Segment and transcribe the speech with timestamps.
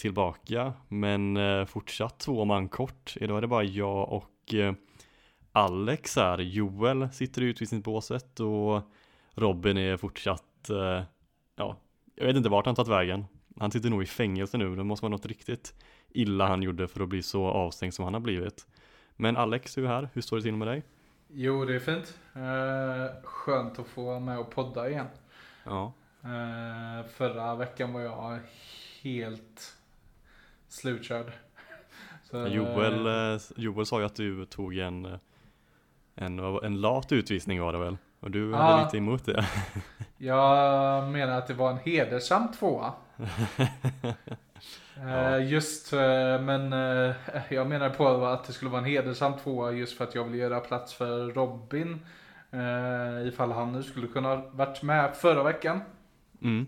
[0.00, 3.14] Är tillbaka, men eh, fortsatt två man kort.
[3.16, 4.74] Idag är det bara jag och eh,
[5.52, 6.38] Alex här.
[6.38, 8.82] Joel sitter i utvisningsbåset och
[9.34, 11.02] Robin är fortsatt, eh,
[11.56, 11.76] ja,
[12.14, 13.24] jag vet inte vart han tagit vägen.
[13.58, 15.74] Han sitter nog i fängelse nu, det måste vara något riktigt
[16.08, 18.66] illa han gjorde för att bli så avstängd som han har blivit.
[19.16, 20.82] Men Alex är ju här, hur står det till med dig?
[21.28, 22.18] Jo, det är fint.
[22.34, 25.06] Eh, skönt att få vara med och podda igen.
[25.64, 25.92] Ja,
[26.24, 28.38] Eh, förra veckan var jag
[29.02, 29.76] helt
[30.72, 31.32] slutkörd.
[32.30, 35.18] Så, Joel, eh, Joel sa ju att du tog en, eh,
[36.14, 37.96] en, en lat utvisning var det väl?
[38.20, 38.84] Och du hade Ja.
[38.84, 39.46] lite emot det.
[40.18, 42.92] Jag menar att det var en hedersam tvåa.
[44.94, 45.36] Ja.
[45.36, 47.14] Eh, Just, eh, men eh,
[47.50, 50.40] jag menar på att det skulle vara en hedersam tvåa just för att jag vill
[50.40, 52.00] göra plats för Robin.
[52.50, 55.80] eh, Ifall han nu skulle kunna varit med förra veckan.
[56.42, 56.66] Mm.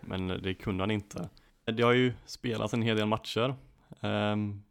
[0.00, 1.28] Men det kunde han inte.
[1.72, 3.54] Det har ju spelats en hel del matcher.
[4.00, 4.62] Um,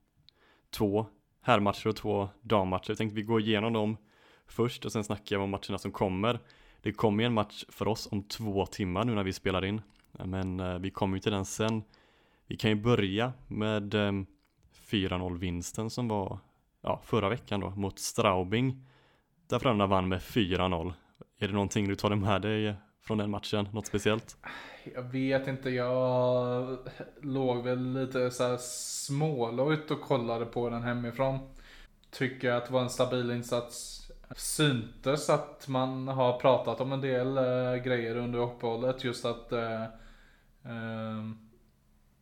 [0.69, 1.05] två
[1.41, 2.89] herrmatcher och två dammatcher.
[2.89, 3.97] Jag tänkte vi går igenom dem
[4.47, 6.39] först och sen snackar jag om matcherna som kommer.
[6.81, 9.81] Det kommer ju en match för oss om två timmar nu när vi spelar in.
[10.11, 11.83] Men uh, vi kommer ju till den sen.
[12.47, 14.25] Vi kan ju börja med ehm, um,
[14.89, 16.39] 4-0 vinsten som var
[16.81, 18.85] ja, förra veckan då mot Straubing.
[19.47, 20.93] Där Frölunda vann med 4-0.
[21.39, 23.69] Är det någonting du tar med dig från den matchen?
[23.71, 24.37] Något speciellt?
[24.95, 26.77] Jag vet inte, jag
[27.21, 31.39] låg väl lite så här smålojt och kollade på den hemifrån.
[32.11, 34.03] Tycker att det var en stabil insats.
[34.35, 39.03] Syntes att man har pratat om en del äh, grejer under uppehållet.
[39.03, 41.23] Just att äh, äh,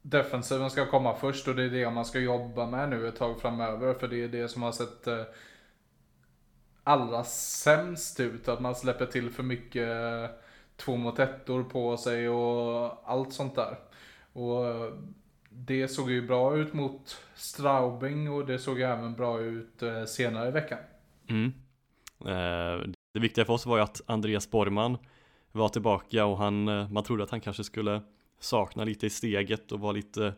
[0.02, 3.42] defensiven ska komma först och det är det man ska jobba med nu ett tag
[3.42, 3.94] framöver.
[3.94, 5.24] För det är det som har sett eh,
[6.84, 8.48] allra sämst ut.
[8.48, 9.90] Att man släpper till för mycket
[10.76, 13.78] två mot ettor på sig och allt sånt där.
[14.34, 14.94] Och eh,
[15.50, 20.48] det såg ju bra ut mot Straubing och det såg även bra ut eh, senare
[20.48, 20.80] i veckan.
[21.30, 21.54] Mm.
[22.20, 24.98] Eh, det viktiga för oss var ju att Andreas Borgman
[25.52, 26.64] var tillbaka och han,
[26.94, 28.02] man trodde att han kanske skulle
[28.40, 30.34] sakna lite i steget och vara lite,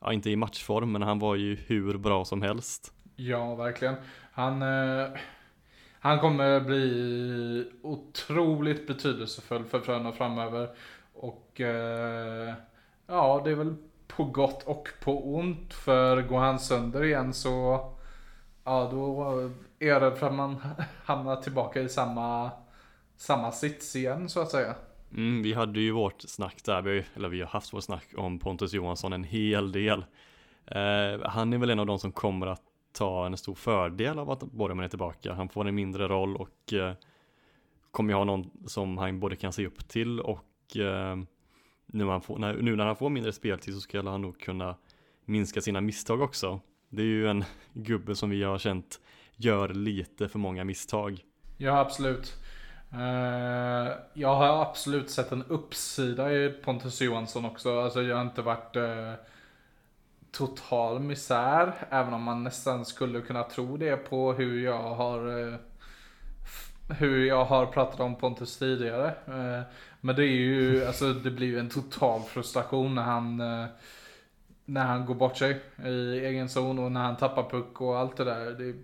[0.00, 2.92] ja inte i matchform, men han var ju hur bra som helst.
[3.16, 3.94] Ja, verkligen.
[4.32, 4.62] Han,
[6.00, 10.68] han kommer bli otroligt betydelsefull för Frölunda framöver.
[11.12, 12.54] Och eh,
[13.06, 13.76] ja, det är väl
[14.06, 15.74] på gott och på ont.
[15.74, 17.84] För går han sönder igen så
[18.64, 19.40] ja, då
[19.78, 20.56] är jag rädd för att man
[21.04, 22.50] hamnar tillbaka i samma,
[23.16, 24.74] samma sits igen så att säga.
[25.12, 28.38] Mm, vi hade ju vårt snack där, vi, eller vi har haft vårt snack om
[28.38, 30.04] Pontus Johansson en hel del.
[30.66, 32.62] Eh, han är väl en av de som kommer att
[32.98, 35.32] ta en stor fördel av att Borgman är tillbaka.
[35.32, 36.92] Han får en mindre roll och eh,
[37.90, 41.16] kommer ju ha någon som han både kan se upp till och eh,
[41.86, 44.40] nu, när han får, när, nu när han får mindre speltid så skulle han nog
[44.40, 44.76] kunna
[45.24, 46.60] minska sina misstag också.
[46.88, 49.00] Det är ju en gubbe som vi har känt
[49.36, 51.24] gör lite för många misstag.
[51.56, 52.36] Ja, absolut.
[52.92, 57.80] Uh, jag har absolut sett en uppsida i Pontus Johansson också.
[57.80, 59.12] Alltså jag har inte varit uh
[60.38, 61.72] total misär.
[61.90, 65.54] Även om man nästan skulle kunna tro det på hur jag har eh,
[66.98, 69.06] hur jag har pratat om Pontus tidigare.
[69.08, 69.62] Eh,
[70.00, 73.66] men det är ju, alltså det blir ju en total frustration när han eh,
[74.64, 78.16] när han går bort sig i egen zon och när han tappar puck och allt
[78.16, 78.50] det där.
[78.50, 78.74] Det,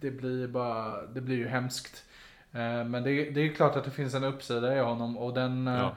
[0.00, 2.04] det blir bara, det blir ju hemskt.
[2.86, 5.96] Men det, det är klart att det finns en uppsida i honom och den Ja.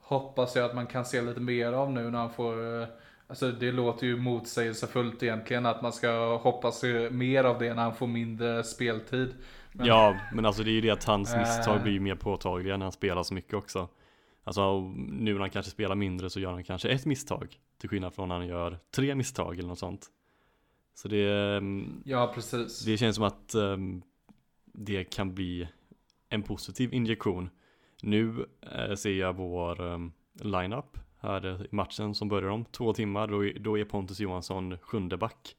[0.00, 2.86] hoppas jag att man kan se lite mer av nu när han får
[3.32, 7.94] Alltså det låter ju motsägelsefullt egentligen att man ska hoppas mer av det när han
[7.94, 9.34] får mindre speltid.
[9.72, 11.38] Men- Ja, men alltså det är ju det att hans Eh.
[11.40, 13.88] misstag blir mer påtagliga när han spelar så mycket också.
[14.44, 17.58] Alltså nu när han kanske spelar mindre så gör han kanske ett misstag.
[17.78, 20.06] Till skillnad från när han gör tre misstag eller något sånt.
[20.94, 22.84] Så det, ehm, Ja precis.
[22.84, 24.02] det känns som att ehm,
[24.72, 25.68] det kan bli
[26.28, 27.50] en positiv injektion.
[28.02, 33.26] Nu eh, ser jag vår um, lineup här matchen som börjar om två timmar.
[33.26, 35.56] Då är, då är Pontus Johansson sjunde back.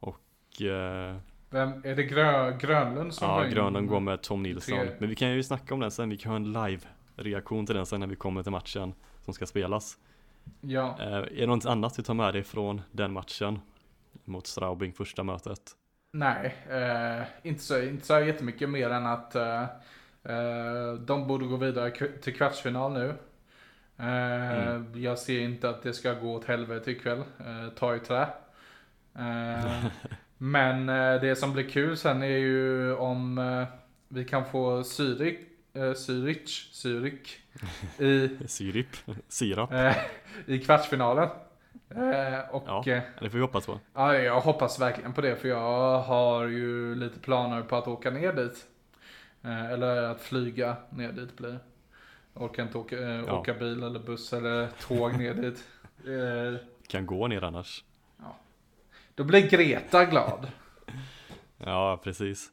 [0.00, 1.16] Och eh,
[1.50, 3.44] Vem, är det Grö, Grönlund som Ja?
[3.44, 4.78] Grönlund går med Tom Nilsson.
[4.78, 6.08] tre- Men vi kan ju snacka om den sen.
[6.10, 9.46] Vi kan ha en live-reaktion till den sen när vi kommer till matchen som ska
[9.46, 9.98] spelas.
[10.60, 10.96] Ja.
[11.00, 13.60] Eh, är det något annat du tar med dig från den matchen?
[14.24, 15.60] Mot Straubing, första mötet.
[16.12, 19.62] Nej, eh, inte, så, inte så jättemycket mer än att eh,
[20.24, 21.90] eh, de borde gå vidare
[22.22, 23.14] till kvartsfinal nu.
[23.98, 25.02] Mm.
[25.02, 27.18] Jag ser inte att det ska gå åt helvete ikväll.
[27.18, 28.28] Eh, ta i trä.
[29.18, 29.84] Eh,
[30.38, 30.86] men
[31.20, 33.40] det som blir kul sen är ju om
[34.08, 35.38] vi kan få Zürich
[35.74, 37.36] Zürich, Zürich
[37.98, 38.96] i, Syrip,
[39.28, 39.70] sirap.
[40.46, 41.28] i kvartsfinalen.
[42.50, 42.82] Och Ja.
[42.86, 43.80] Det får vi hoppas på.
[43.94, 48.10] ja, jag hoppas verkligen på det för jag har ju lite planer på att åka
[48.10, 48.66] ner dit.
[49.42, 51.58] Eller att flyga ner dit blir.
[52.36, 53.38] Orkar inte åka, eh, Ja.
[53.40, 55.64] åka bil eller buss eller tåg ner dit.
[56.06, 57.84] Eh, Kan gå ner annars.
[59.14, 60.46] då blir Greta glad.
[61.58, 62.50] Ja, precis.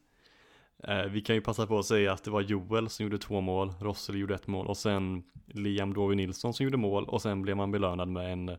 [0.84, 3.42] Eh, vi kan ju passa på att säga att det var Joel som gjorde två
[3.42, 7.42] mål, Rossel gjorde ett mål och sen Liam Dovi Nilsson som gjorde mål och sen
[7.42, 8.58] blev man belönad med en, en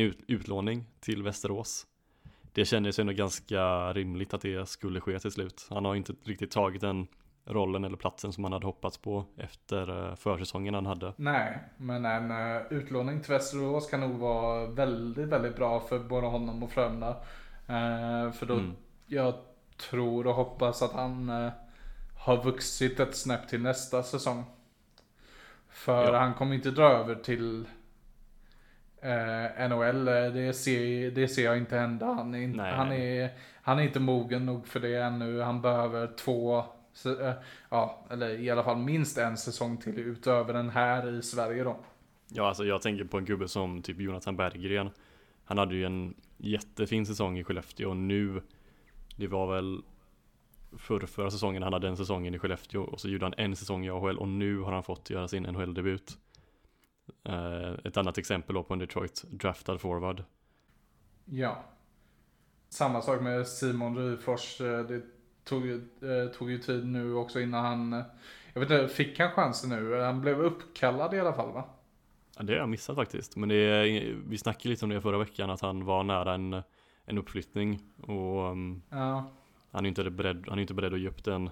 [0.00, 1.86] ut, utlåning till Västerås.
[2.52, 5.66] Det kändes ändå ganska rimligt att det skulle ske till slut.
[5.70, 7.06] Han har inte riktigt tagit den
[7.44, 11.12] rollen eller platsen som han hade hoppats på efter eh, försäsongen han hade.
[11.16, 16.26] Nej, men en uh, utlåning till Västerås kan nog vara väldigt, väldigt bra för både
[16.26, 17.08] honom och Frölunda.
[17.68, 18.72] Eh, för då, Mm.
[19.06, 19.34] jag
[19.90, 21.52] tror och hoppas att han eh,
[22.18, 24.44] har vuxit ett snäpp till nästa säsong.
[25.68, 26.18] För Ja.
[26.18, 27.64] han kommer inte dra över till
[29.02, 32.06] eh, NHL, det ser, det ser jag inte hända.
[32.06, 33.30] Han är, inte- han, är,
[33.62, 35.40] han är inte mogen nog för det ännu.
[35.40, 37.34] Han behöver två, se- eh,
[37.70, 41.76] ja, eller i alla fall minst en säsong till utöver den här i Sverige då.
[42.28, 44.90] Ja, alltså jag tänker på en gubbe som typ Jonathan Berggren.
[45.44, 48.42] Han hade ju en jättefin säsong i Skellefteå och nu,
[49.16, 49.82] det var väl
[50.78, 53.84] förra, förra säsongen han hade den säsongen i Skellefteå och så gjorde han en säsong
[53.86, 56.18] i AHL och nu har han fått göra sin NHL-debut.
[57.24, 60.24] Eh, ett annat exempel då på en Detroit draftad forward.
[61.24, 61.64] Ja.
[62.68, 64.60] Samma sak med Simon Ryfors.
[64.60, 65.02] eh, Det
[65.44, 65.78] tog, eh,
[66.38, 68.04] tog ju tid nu också innan han, eh,
[68.52, 70.00] jag vet inte, fick han chansen nu?
[70.00, 71.64] Han blev uppkallad i alla fall va?
[72.36, 73.36] Ja, det har jag missat faktiskt.
[73.36, 73.84] Men det
[74.26, 76.62] vi snackade lite om det förra veckan att han var nära en,
[77.04, 79.30] en uppflyttning och um, Ja.
[79.70, 81.50] Han är inte beredd, han är inte beredd att ge upp den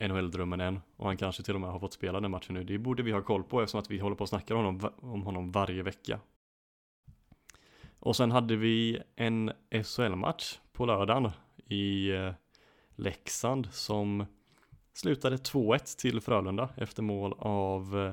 [0.00, 0.80] NHL-drömmen än.
[0.96, 2.64] Och han kanske till och med har fått spela den matchen nu.
[2.64, 4.90] Det borde vi ha koll på eftersom att vi håller på att snacka om honom,
[5.00, 6.20] om honom varje vecka.
[8.00, 9.52] Och sen hade vi en
[9.84, 11.30] SHL-match på lördagen
[11.66, 12.32] i eh,
[12.98, 14.26] Leksand som
[14.94, 18.12] slutade 2-1 till Frölunda efter mål av eh,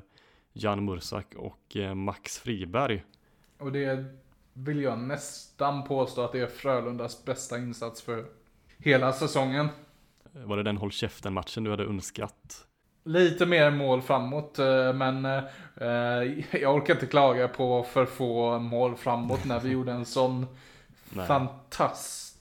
[0.53, 3.03] Jan Mursak och eh, Max Friberg.
[3.57, 4.05] Och det
[4.53, 8.25] vill jag nästan påstå att det är Frölundas bästa insats för
[8.77, 9.67] hela säsongen.
[10.31, 12.67] Var det den håll käften-matchen du hade önskat?
[13.03, 15.43] Lite mer mål framåt, eh, men eh,
[15.75, 20.45] eh, jag orkar inte klaga på för få mål framåt när vi gjorde en sån
[21.09, 21.27] Nej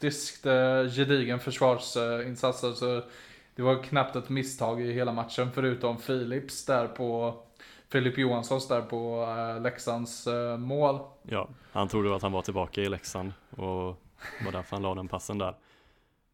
[0.05, 2.65] fantastiskt eh, gedigen försvarsinsats.
[2.65, 3.05] Alltså,
[3.57, 7.35] det var knappt ett misstag i hela matchen förutom Philips där på
[7.89, 10.99] Filip Johanssons där på eh, Leksands eh, mål.
[11.23, 14.01] Ja, han trodde att han var tillbaka i Leksand och
[14.45, 15.55] var därför han la den passen där.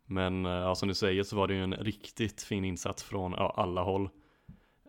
[0.06, 3.32] Men eh, ja, som du säger så var det ju en riktigt fin insats från
[3.32, 4.08] ja, alla håll.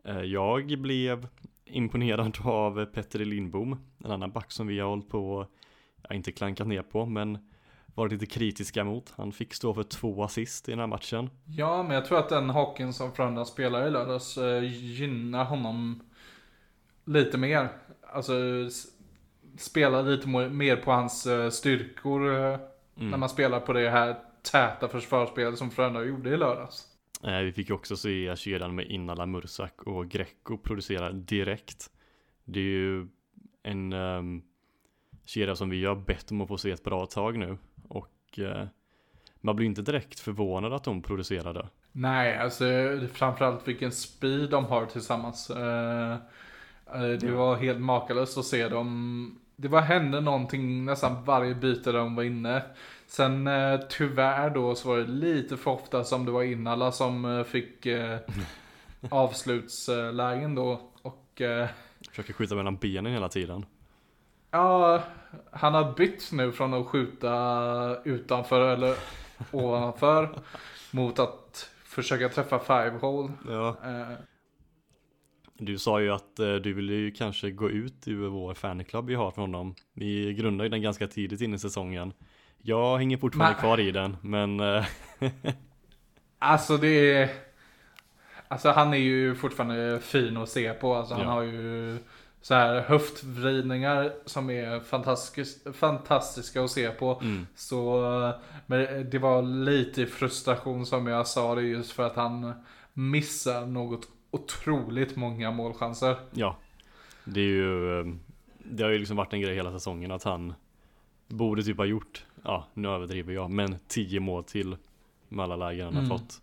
[0.06, 1.28] Eh, jag blev
[1.66, 5.48] imponerad av Petter Lindbom, en annan back som vi har hållit på,
[6.04, 7.51] ja, inte klankat ner på, men
[7.96, 9.14] varit lite kritiska mot.
[9.18, 11.30] Han fick stå för två assist i den här matchen.
[11.46, 16.04] Ja, men jag tror att den hockeyn som Frölunda spelar i lördags eh, gynnar honom
[17.06, 17.70] lite mer.
[18.14, 18.34] Alltså
[19.58, 22.60] spela lite mer på hans eh, styrkor eh,
[22.96, 23.12] Mm.
[23.12, 24.16] när man spelar på det här
[24.52, 26.88] täta försvarsspelet som Frölunda gjorde i lördags.
[27.22, 31.90] Vi fick också se kedjan med Innala Mursak och Greco producera direkt.
[32.46, 33.08] Det är ju
[33.64, 34.42] en um,
[35.26, 37.58] kedja som vi har bett om att få se ett bra tag nu.
[38.32, 38.68] Och eh,
[39.42, 41.68] man blir inte direkt förvånad att de producerade.
[41.92, 42.66] Nej, alltså
[43.14, 45.50] framförallt vilken speed de har tillsammans.
[45.50, 46.12] Eh,
[46.94, 49.40] eh, det var helt makalöst att se dem.
[49.56, 52.64] Det var hände någonting nästan varje byte de var inne.
[53.08, 57.26] Sen eh, tyvärr då så var det lite för ofta som det var Innala som
[57.26, 57.88] eh, fick
[59.10, 60.82] avslutslägen då.
[61.02, 61.42] Och
[62.10, 63.66] Försöker skjuta mellan benen hela tiden.
[64.52, 65.04] Ja,
[65.52, 68.96] han har bytt nu från att skjuta utanför eller
[69.52, 70.30] ovanför
[70.92, 73.32] mot att försöka träffa five hole.
[73.50, 73.70] Ja.
[73.84, 74.18] Eh,
[75.58, 79.16] Du sa ju att eh, du ville ju kanske gå ut ur vår fanclub vi
[79.16, 79.76] har från dem.
[79.94, 82.14] Vi grundade ju den ganska tidigt in i säsongen.
[82.58, 84.86] Jag hänger fortfarande Men- kvar i den, men eh,
[86.40, 87.30] Alltså det är...
[88.48, 90.96] Alltså han är ju fortfarande fin att se på.
[90.96, 91.30] Alltså han Ja.
[91.32, 91.98] har ju
[92.42, 97.20] så här höftvridningar som är fantastisk, fantastiska att se på.
[97.22, 98.02] mm, Så
[98.66, 102.54] men det var lite frustration som jag sa det just för att han
[102.94, 106.16] missar något otroligt många målchanser.
[106.32, 106.56] Ja,
[107.26, 108.06] det är ju eh,
[108.64, 110.54] Det har ju liksom varit en grej hela säsongen att han
[111.28, 114.76] Borde typ ha gjort Ja, nu överdriver jag, men 10 mål till
[115.30, 116.18] Med alla lägen han har Mm.
[116.18, 116.42] fått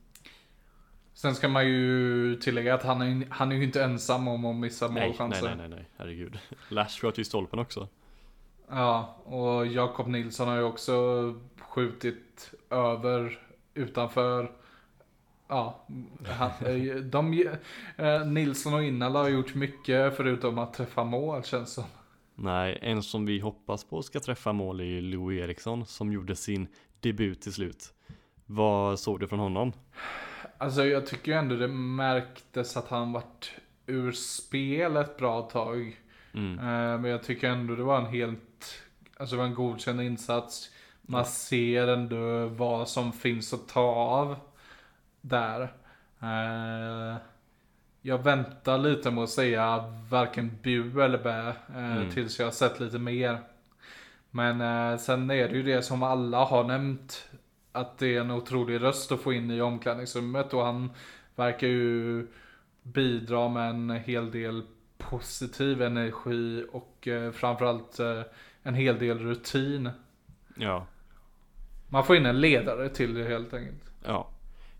[1.18, 4.56] Sen ska man ju tillägga att han är, han är ju inte ensam om att
[4.56, 5.42] missa Nej, målchanser.
[5.42, 6.38] nej, nej, nej, nej, herregud.
[6.68, 7.88] Lash sköt ju stolpen också.
[8.68, 10.94] Ja, och Jakob Nilsson har ju också
[11.58, 13.38] skjutit över,
[13.74, 14.52] utanför.
[15.48, 15.86] Ja,
[16.26, 17.48] han, eh, de,
[17.96, 21.84] eh, Nilsson och Innala har gjort mycket förutom att träffa mål känns som.
[22.34, 26.68] Nej, en som vi hoppas på ska träffa mål är Louis Eriksson som gjorde sin
[27.00, 27.92] debut till slut.
[28.46, 29.72] Vad såg du från honom?
[30.58, 33.52] Alltså jag tycker ju ändå det märktes att han varit
[33.86, 36.00] ur spel ett bra tag.
[36.34, 36.58] Mm.
[36.58, 38.82] Eh, Men jag tycker ändå det var en helt,
[39.16, 40.70] alltså det var en godkänd insats.
[41.02, 44.36] Man ser ändå vad som finns att ta av
[45.20, 45.62] där.
[46.22, 47.16] Eh,
[48.02, 52.10] Jag väntar lite med att säga varken bu eller bä eh, Mm.
[52.10, 53.38] tills jag har sett lite mer.
[54.30, 57.27] Men sen är det ju det som alla har nämnt.
[57.78, 60.90] Att det är en otrolig röst att få in i omklädningsrummet och han
[61.36, 62.26] verkar ju
[62.82, 64.62] bidra med en hel del
[64.98, 68.22] positiv energi och eh, framförallt eh,
[68.62, 69.90] en hel del rutin.
[70.56, 70.86] Ja,
[71.88, 73.92] Man får in en ledare till det helt enkelt.
[74.04, 74.30] ja.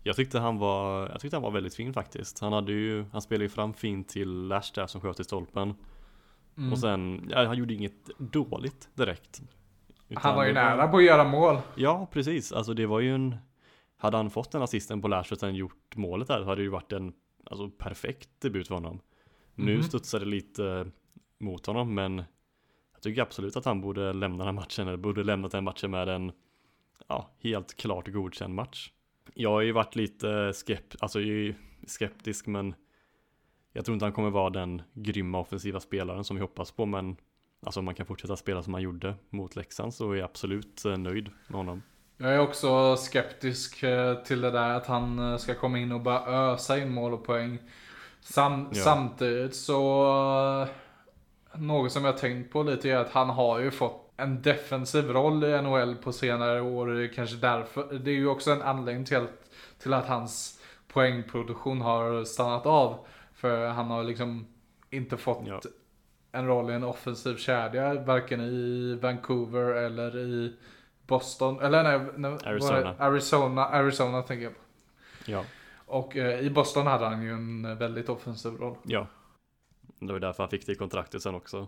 [0.03, 2.39] Jag tyckte han var, jag tyckte han var väldigt fin faktiskt.
[2.39, 5.75] Han hade ju, han spelade ju fram fint till Lash där som sköt i stolpen.
[6.57, 6.71] Mm.
[6.73, 9.41] Och sen, ja, han gjorde inget dåligt direkt.
[10.09, 11.57] Utan Han var ju nära på att göra mål.
[11.75, 12.51] Ja, precis.
[12.51, 13.35] Alltså det var ju en
[13.97, 16.63] Hade han fått den assisten på Lash och sen gjort målet där så hade det
[16.63, 17.13] ju varit en
[17.45, 18.99] Alltså perfekt debut för honom
[19.55, 19.83] Nu Mhm.
[19.83, 20.87] studsade det lite
[21.39, 22.17] mot honom men
[22.93, 25.91] Jag tycker absolut att han borde lämna den här matchen eller borde lämnat den matchen
[25.91, 26.31] med en
[27.07, 28.91] Ja, helt klart godkänd match
[29.33, 31.19] Jag har ju varit lite skept, alltså
[31.87, 32.75] skeptisk men
[33.73, 37.17] Jag tror inte han kommer vara den grymma offensiva spelaren som vi hoppas på men
[37.65, 40.85] Alltså om man kan fortsätta spela som han gjorde mot Leksand så är jag absolut
[40.85, 41.83] eh, nöjd med honom
[42.17, 46.01] Jag är också skeptisk eh, till det där att han eh, ska komma in och
[46.01, 47.59] bara ösa in mål och poäng.
[48.21, 48.83] Sam Ja.
[48.83, 50.67] Samtidigt så,
[51.53, 55.43] något som jag tänkt på lite är att han har ju fått en defensiv roll
[55.43, 57.13] i NHL på senare år.
[57.15, 62.23] Kanske därför, det är ju också en anledning till att, till att hans poängproduktion har
[62.23, 63.05] stannat av.
[63.33, 64.47] För han har liksom
[64.89, 65.61] inte fått Ja.
[66.31, 70.53] En roll i en offensiv kedja, varken i Vancouver eller i
[71.07, 72.37] Boston, eller nej, nej?
[72.45, 72.95] Arizona.
[72.99, 74.61] Arizona, Arizona tänker jag på.
[75.25, 75.43] Ja,
[75.85, 78.75] Och eh, i Boston hade han ju en väldigt offensiv roll.
[78.83, 79.07] ja.
[80.01, 81.67] Det var därför han fick det kontraktet sen också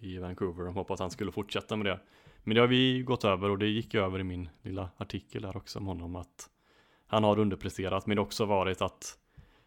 [0.00, 0.64] i Vancouver.
[0.64, 2.00] De hoppades att han skulle fortsätta med det.
[2.42, 5.56] Men det har vi gått över och det gick över i min lilla artikel där
[5.56, 6.48] också om honom att
[7.06, 9.18] han har underpresterat men det har också varit att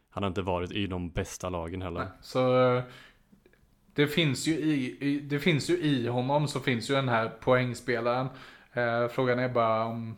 [0.09, 1.99] han har inte varit i de bästa lagen heller.
[1.99, 2.83] Nej, Så eh,
[3.93, 7.29] det finns ju i, i, det finns ju i honom så finns ju den här
[7.29, 8.27] poängspelaren.
[8.73, 10.17] Eh, frågan är bara om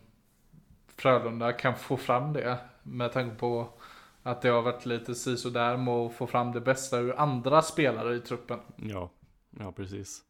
[0.96, 3.68] Frölunda kan få fram det med tanke på
[4.22, 8.14] att det har varit lite sisådär med att få fram det bästa ur andra spelare
[8.16, 8.58] i truppen.
[8.76, 9.10] Ja,
[9.60, 10.22] ja precis.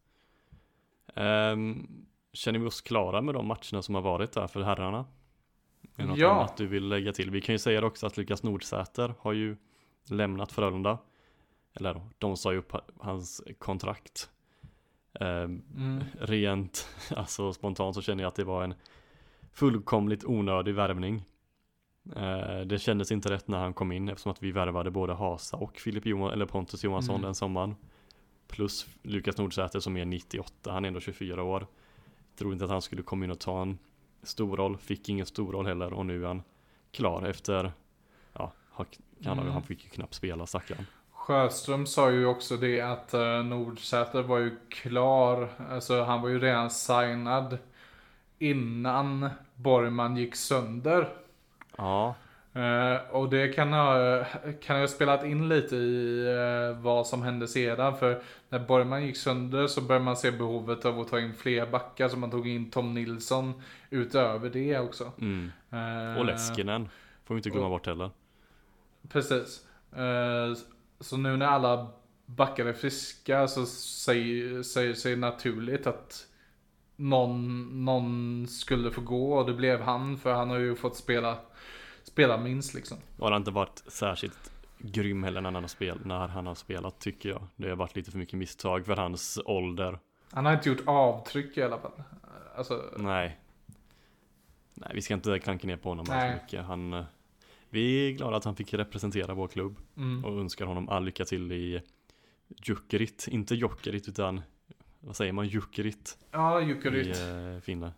[1.15, 1.87] Ehm,
[2.33, 5.05] känner vi oss klara med de matcherna som har varit där för herrarna?
[5.95, 6.29] Är det något Ja.
[6.31, 7.31] annat du vill lägga till?
[7.31, 9.57] Vi kan ju säga också att Lukas Nordsäter har ju
[10.09, 10.97] lämnat Frölunda.
[11.73, 14.29] Eller de sa ju upp hans kontrakt.
[15.13, 16.03] Ehm, Mm.
[16.19, 18.73] rent, alltså spontant så känner jag att det var en
[19.51, 21.23] fullkomligt onödig värvning.
[22.15, 25.57] Eh, det kändes inte rätt när han kom in eftersom att vi värvade både Hasa
[25.57, 27.25] och Filip Johan, eller Pontus Johansson Mm.
[27.25, 27.75] den sommaren.
[28.47, 31.67] Plus Lukas Nordsäter som är 98, han är ändå 24 år.
[32.35, 33.77] Tror inte att han skulle komma in och ta en
[34.23, 36.43] stor roll, fick ingen stor roll heller och nu är han
[36.91, 37.71] klar efter,
[38.33, 38.85] ja, han,
[39.25, 39.47] Mm.
[39.53, 40.85] han fick ju knappt spela stackaren.
[41.27, 46.39] Sjöström sa ju också det att uh, Nordsäter var ju klar, alltså han var ju
[46.39, 47.57] redan signad
[48.39, 51.09] innan Borgman gick sönder.
[51.77, 52.15] Ja,
[52.53, 54.23] Eh, och det kan ha,
[54.61, 57.97] kan ha spelat in lite i eh, vad som hände sedan.
[57.97, 61.65] För när Borgman gick sönder så började man se behovet av att ta in fler
[61.65, 62.09] backar.
[62.09, 65.11] Så man tog in Tom Nilsson utöver det också.
[65.21, 65.51] mm.
[65.71, 66.89] Eh, och Leskinen
[67.25, 68.11] får vi inte glömma och- bort heller.
[69.09, 69.63] Precis.
[70.99, 71.87] Så nu när alla
[72.25, 76.27] backar är friska så säger, säger sig naturligt att
[76.95, 81.37] någon, någon skulle få gå och det blev han för han har ju fått spela,
[82.03, 82.97] spela minst liksom.
[83.17, 86.55] Och han har inte varit särskilt grym heller när han har, spel, när han har
[86.55, 87.47] spelat tycker jag.
[87.55, 89.99] Det har varit lite för mycket misstag för hans ålder.
[90.31, 92.03] Han har inte gjort avtryck i alla fall.
[92.55, 93.39] Alltså, Nej.
[94.73, 96.31] Nej, vi ska inte klanka ner på honom Nej.
[96.31, 96.65] alls mycket.
[96.65, 97.05] Han, eh,
[97.69, 100.25] vi är glada att han fick representera vår klubb mm.
[100.25, 101.81] och önskar honom all lycka till i
[102.65, 103.27] Jukerit.
[103.31, 104.41] Inte Jokerit utan,
[104.99, 107.17] vad säger man, Jukerit Ja, i Jukurit.
[107.17, 107.93] eh, Finland.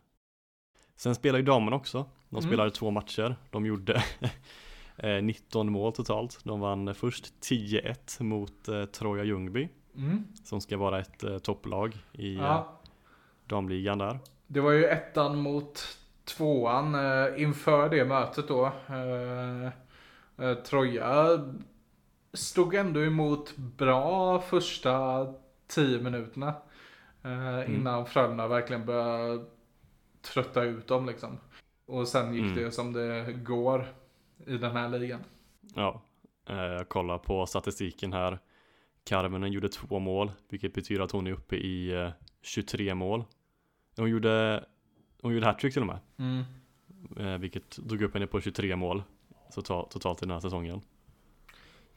[0.96, 2.06] Sen spelar ju damerna också.
[2.30, 2.50] De Mm.
[2.50, 3.36] spelade två matcher.
[3.52, 4.04] De gjorde
[5.04, 6.40] Eh, 19 mål totalt.
[6.44, 9.70] De vann först 10-1 mot eh, Troja Ljungby.
[9.96, 10.24] Mm.
[10.44, 12.82] Som ska vara ett eh, topplag i eh, Ja,
[13.46, 14.20] damligan där.
[14.48, 15.98] det var ju ettan mot
[16.38, 18.66] tvåan eh, inför det mötet då.
[18.88, 19.66] Eh,
[20.46, 21.28] eh, Troja
[22.34, 25.28] stod ändå emot bra första
[25.68, 26.54] tio minuterna.
[27.24, 29.46] Eh, innan Frölunda verkligen började
[30.34, 31.38] trötta ut dem liksom.
[31.86, 32.56] Och sen gick Mm.
[32.56, 33.86] det som det går
[34.48, 35.20] i den här ligan.
[35.76, 36.02] Ja,
[36.46, 38.40] jag kollar på statistiken här.
[39.04, 42.10] Karvinen gjorde två mål, vilket betyder att hon är uppe i eh,
[42.42, 43.24] 23 mål.
[43.98, 44.66] Hon gjorde,
[45.22, 46.44] hon gjorde hattrick till och med, Mm.
[47.20, 49.04] eh, vilket drog upp henne på 23 mål
[49.54, 50.82] totalt, totalt i den här säsongen.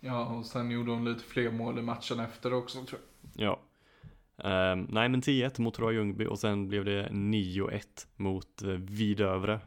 [0.00, 3.00] Ja, och sen gjorde hon lite fler mål i matchen efter också tror
[3.32, 3.46] jag.
[3.46, 3.60] Ja.
[4.48, 9.60] Ehm, nej men 10-1 mot Troja Ljungby och sen blev det 9-1 mot eh, Vidövre.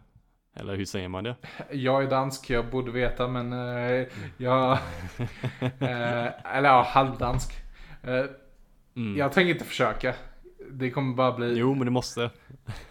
[0.53, 1.35] Eller hur säger man det?
[1.71, 4.07] Jag är dansk, jag borde veta men eh,
[4.38, 4.71] jag...
[5.62, 7.51] eh, eller ja, halvdansk.
[8.03, 8.25] Eh,
[8.97, 9.17] Mm.
[9.17, 10.13] jag tänker inte försöka.
[10.72, 12.29] Det kommer bara bli Jo men det måste.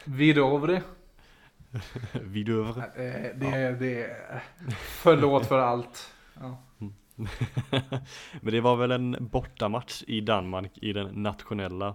[0.05, 0.83] vidovre.
[2.13, 2.83] Vidövre.
[2.85, 4.17] Eh, det, det
[4.79, 6.15] Förlåt för allt.
[6.41, 6.63] Ja.
[8.41, 11.95] men det var väl en bortamatch i Danmark i den nationella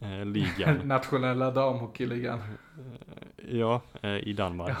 [0.00, 0.76] eh, ligan.
[0.84, 2.40] Nationella damhockeyligan.
[3.50, 4.78] ja, eh, i Danmark.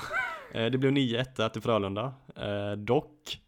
[0.54, 2.14] Eh, det blev 9-1 där till Frölunda.
[2.36, 3.40] Eh, dock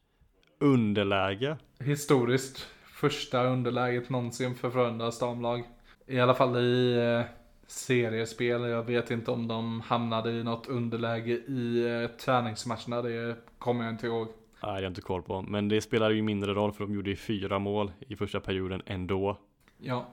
[0.61, 1.57] underläge.
[1.79, 5.65] Historiskt första underläget någonsin för Frölundas damlag.
[6.11, 7.27] I alla fall i eh,
[7.67, 8.63] seriespel.
[8.63, 13.03] Jag vet inte om de hamnade i något underläge i eh, träningsmatcherna.
[13.03, 14.27] Det kommer jag inte ihåg.
[14.63, 15.43] Nej, jag har inte koll på.
[15.43, 18.83] Men det spelar ju mindre roll för de gjorde ju fyra mål i första perioden
[18.87, 19.39] ändå.
[19.79, 20.09] Ja,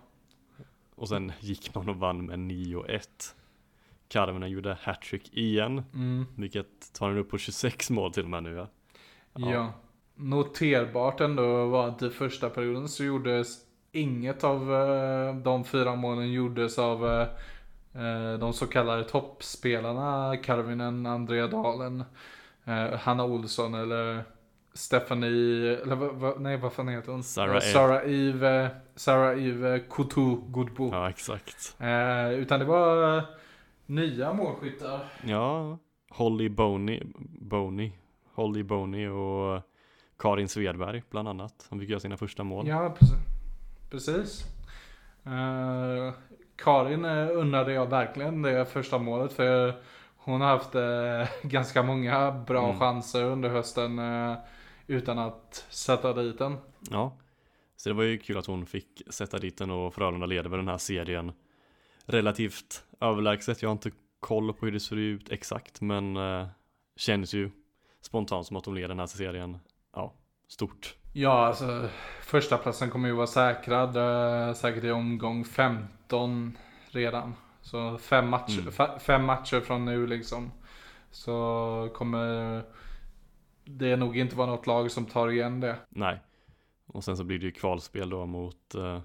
[0.95, 2.99] Och sen gick man och vann med 9-1.
[4.07, 8.43] Karvinen gjorde hattrick igen, mm, vilket tar den upp på 26 mål till och med
[8.43, 8.55] nu.
[8.55, 8.67] Ja.
[9.33, 9.73] ja.
[10.15, 16.31] Noterbart ändå var att i första perioden så gjordes inget av eh, de fyra målen
[16.31, 17.27] gjordes av eh,
[18.03, 20.37] eh, de så kallade toppspelarna.
[20.37, 22.03] Karvinen, Andrea Dalen,
[22.65, 24.23] eh, Hanna Olsson eller
[24.73, 27.23] Stephanie, eller vad, vad, nej vad fan heter hon?
[27.23, 27.59] Sarah.
[27.59, 30.89] Sarah Eve, Sarah Eve Coutu Godbo.
[30.91, 31.75] ja, exakt.
[31.79, 33.23] Eh, utan det var eh,
[33.85, 34.99] nya målskyttar.
[35.25, 35.77] Ja,
[36.09, 37.01] Holly Boney,
[37.41, 37.91] Boney,
[38.33, 39.61] Holly Boney och
[40.19, 41.61] Karin Svedberg bland annat.
[41.69, 42.67] Som fick göra sina första mål.
[42.67, 43.15] Ja, precis.
[43.89, 44.43] Precis.
[45.25, 46.13] Eh,
[46.55, 49.81] Karin eh, undrade jag verkligen det första målet för
[50.17, 52.79] hon har haft eh, ganska många bra Mm.
[52.79, 54.37] chanser under hösten eh,
[54.87, 56.57] utan att sätta dit den.
[56.91, 57.17] Ja,
[57.75, 60.59] så det var ju kul att hon fick sätta dit den och Frölunda leder väl
[60.59, 61.31] den här serien
[62.05, 63.61] relativt överlägset.
[63.61, 66.47] Jag har inte koll på hur det ser ut exakt, men eh,
[66.95, 67.51] känns ju
[68.01, 69.57] spontant som att de leder den här serien,
[69.95, 70.13] ja,
[70.47, 70.95] stort.
[71.19, 71.89] Ja, alltså
[72.21, 76.57] första platsen kommer ju vara säkrad eh, säkert i omgång 15
[76.89, 77.35] redan.
[77.61, 78.73] Så fem matcher, Mm.
[78.73, 80.51] fe- fem matcher från nu liksom.
[81.11, 82.63] Så kommer
[83.65, 85.75] det nog inte vara något lag som tar igen det.
[85.89, 86.19] Nej,
[86.85, 88.99] och sen så blir det ju kvalspel då mot, eh,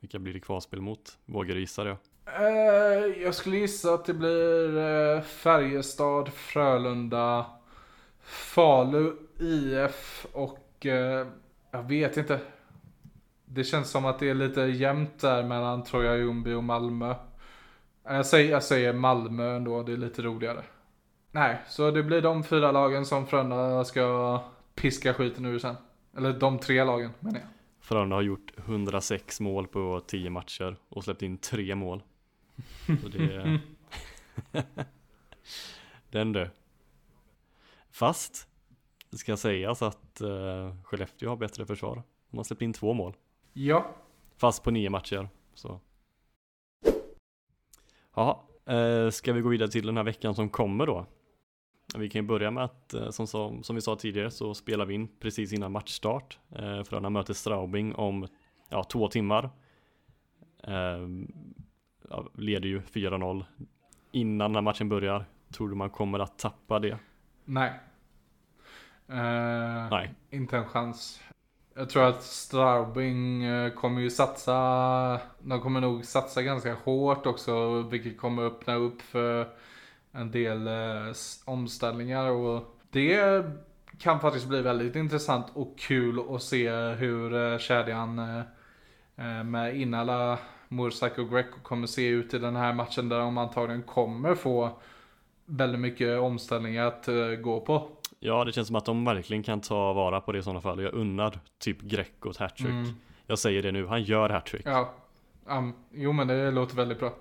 [0.00, 1.18] vilka blir det kvalspel mot?
[1.24, 1.96] Vågar du gissa det?
[2.26, 7.46] Eh, jag skulle gissa att det blir eh, Färjestad, Frölunda,
[8.20, 11.26] Falu, IF och eh,
[11.70, 12.40] jag vet inte.
[13.44, 17.10] Det känns som att det är lite jämnt där mellan Troja Ljungby och Malmö.
[17.10, 17.16] Eh,
[18.16, 20.62] Jag säger, jag säger Malmö ändå, det är lite roligare.
[21.30, 24.40] Nej, så det blir de fyra lagen som Frölunda ska
[24.74, 25.74] piska skiten ur sen.
[26.16, 27.48] Eller de tre lagen menar jag.
[27.80, 32.02] Frölunda har gjort 106 mål på 10 matcher och släppt in 3 mål.
[33.02, 33.60] Så det är...
[36.10, 36.50] Den du.
[37.90, 38.48] Fast,
[39.10, 42.02] det ska sägas att uh, Skellefteå har bättre försvar.
[42.30, 43.16] De har släppt in två mål.
[43.52, 43.94] Ja,
[44.36, 45.28] Fast på nio matcher.
[45.54, 45.80] Så.
[48.14, 51.06] Ja, eh, ska vi gå vidare till den här veckan som kommer då?
[51.96, 54.86] Vi kan ju börja med att, eh, som, som, som vi sa tidigare, så spelar
[54.86, 56.38] vi in precis innan matchstart.
[56.50, 58.26] Eh, Frölunda möter Straubing om
[58.68, 59.50] ja, två timmar.
[60.62, 61.08] Eh,
[62.08, 63.44] ja, leder ju 4-0
[64.12, 65.24] innan när matchen börjar.
[65.52, 66.98] Tror du man kommer att tappa det?
[67.44, 67.72] nej.
[69.08, 70.14] Eh, Nej.
[70.30, 71.20] Inte en chans.
[71.74, 77.82] Jag tror att Straubing eh, kommer ju satsa, de kommer nog satsa ganska hårt också,
[77.82, 79.48] vilket kommer öppna upp för
[80.12, 81.14] en del eh,
[81.44, 83.44] omställningar och det
[83.98, 88.40] kan faktiskt bli väldigt intressant och kul att se hur eh, kedjan eh,
[89.16, 90.38] eh, med Inala,
[90.68, 94.78] Mursak och Greco kommer se ut i den här matchen där de antagligen kommer få
[95.46, 97.88] väldigt mycket omställningar att eh, gå på.
[98.26, 100.82] Ja, det känns som att de verkligen kan ta vara på det i sådana fall.
[100.82, 102.68] Jag unnar typ Greco ett hattrick.
[102.68, 102.92] Mm.
[103.26, 104.66] Jag säger det nu, han gör hattrick.
[104.66, 104.94] Ja,
[105.44, 107.14] um, jo men det låter väldigt bra.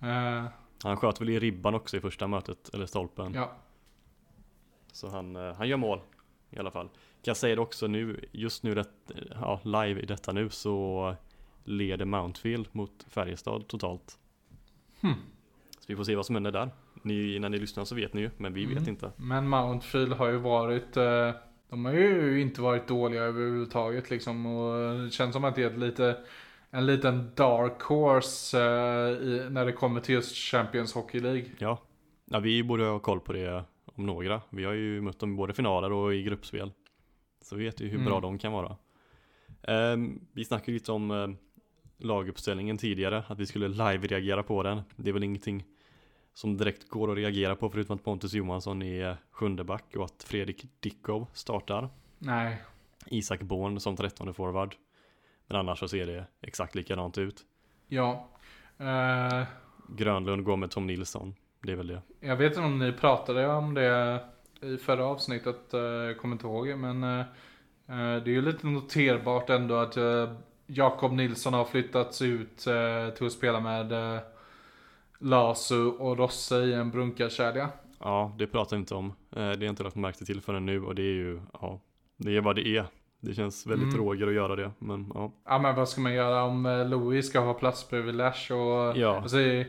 [0.00, 0.44] Eh,
[0.82, 3.34] Han sköt väl i ribban också i första mötet, eller stolpen.
[3.34, 3.52] ja,
[4.92, 6.00] Så han, eh, han gör mål
[6.50, 6.86] i alla fall.
[6.88, 8.88] Kan jag säga det också nu, just nu, det,
[9.40, 11.14] ja, live i detta nu så
[11.64, 14.18] leder Mountfield mot Färjestad totalt.
[15.00, 15.14] Hmm.
[15.78, 16.70] Så vi får se vad som händer där.
[17.04, 18.88] Ni, när ni lyssnar så vet ni ju, men vi vet Mm.
[18.88, 19.12] inte.
[19.16, 21.30] men Mountfield har ju varit, eh,
[21.70, 24.46] de har ju inte varit dåliga överhuvudtaget liksom.
[24.46, 26.16] Och det känns som att det är lite,
[26.70, 31.44] en liten dark horse eh, i, när det kommer till just Champions Hockey League.
[31.58, 31.78] Ja.
[32.24, 34.40] ja, vi borde ha koll på det om några.
[34.50, 36.72] Vi har ju mött dem i både finaler och i gruppspel.
[37.44, 38.22] Så vi vet ju hur bra Mm.
[38.22, 38.76] de kan vara.
[39.62, 41.28] Ehm, vi snackade lite om eh,
[41.98, 44.80] laguppställningen tidigare, att vi skulle live-reagera på den.
[44.96, 45.64] Det är väl ingenting
[46.34, 50.22] som direkt går att reagera på förutom att Pontus Johansson är sjunde back och att
[50.26, 51.88] Fredrik Dickov startar.
[52.18, 52.62] Nej,
[53.06, 54.74] Isak Born som trettonde forward.
[55.46, 57.44] Men annars så ser det exakt likadant ut.
[57.88, 58.28] ja.
[58.78, 59.42] Eh,
[59.88, 61.34] Grönlund går med Tom Nilsson.
[61.62, 62.02] Det är väl det.
[62.20, 64.20] Jag vet inte om ni pratade om det
[64.62, 66.78] i förra avsnittet, eh, jag kommer inte ihåg.
[66.78, 67.24] Men eh,
[67.86, 69.96] det är ju lite noterbart ändå att
[70.66, 72.56] Jakob Nilsson har flyttats ut
[73.16, 73.92] till att spela med
[75.24, 77.68] Lasu och Rosse i en brunkarkedja.
[78.00, 79.06] Ja, det pratar jag inte om.
[79.36, 81.80] Eh, Det jag inte lagt märke till förrän nu och det är ju, ja,
[82.16, 82.84] det är vad det är.
[83.20, 84.06] Det känns väldigt Mm.
[84.06, 85.32] Roger att göra det, men ja.
[85.44, 88.96] Ja men vad ska man göra om eh, Louis ska ha plats bredvid Lash och
[88.98, 89.20] Ja.
[89.20, 89.66] alltså, jag,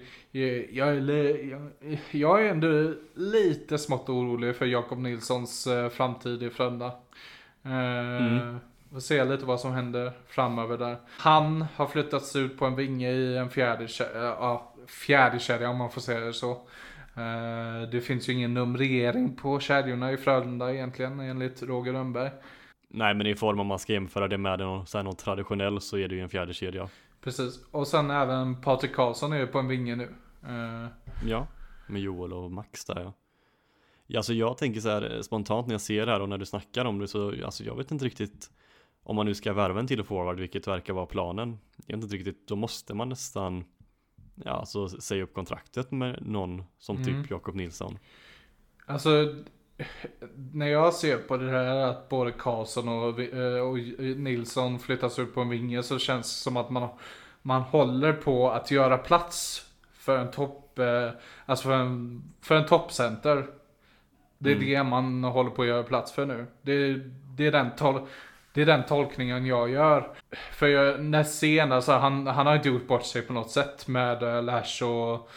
[0.72, 6.50] jag, är jag, jag är ändå lite smått orolig för Jakob Nilssons eh, framtid i
[6.50, 6.86] Frölunda.
[7.64, 7.72] Eh,
[8.26, 8.58] Mm.
[8.92, 10.98] Får se lite vad som händer framöver där.
[11.18, 15.92] Han har flyttats ut på en vinge i en fjärde, ja, fjärde kedja om man
[15.92, 16.52] får säga det så.
[17.16, 22.32] Eh, det finns ju ingen numrering på kedjorna i Frölunda egentligen enligt Roger Rönnberg.
[22.90, 25.98] Nej, men i form om man ska jämföra det med någon, så någon traditionell så
[25.98, 26.90] är det ju en fjärde kedja.
[27.24, 27.66] Precis.
[27.72, 30.16] Och sen även Patrik Karlsson är ju på en vinge nu.
[30.44, 30.88] Eh,
[31.28, 31.48] Ja,
[31.88, 33.14] med Joel och Max där ja.
[34.08, 34.20] ja.
[34.20, 36.46] Alltså jag tänker så här eh, spontant när jag ser det här och när du
[36.46, 38.50] snackar om det så, alltså jag vet inte riktigt
[39.04, 41.58] om man nu ska värva en till forward, vilket verkar vara planen.
[41.86, 43.64] Jag vet inte riktigt, då måste man nästan
[44.36, 47.24] Ja, alltså säga upp kontraktet med någon som Mm.
[47.24, 47.98] typ Jakob Nilsson.
[48.86, 49.10] Alltså,
[50.54, 53.78] när jag ser på det här att både Karlsson och, eh, och
[54.18, 56.90] Nilsson flyttas ut på en vinge så känns det som att man,
[57.42, 61.10] man håller på att göra plats för en topp, eh,
[61.46, 63.48] alltså för en, för en toppcenter.
[64.38, 64.68] Det är Mm.
[64.68, 66.46] det man håller på att göra plats för nu.
[66.62, 66.94] Det,
[67.38, 68.08] det, är, den tol,
[68.56, 70.16] det är den tolkningen jag gör.
[70.52, 73.88] För jag, när sen, alltså han, han har inte gjort bort sig på något sätt
[73.88, 75.30] med uh, Lash och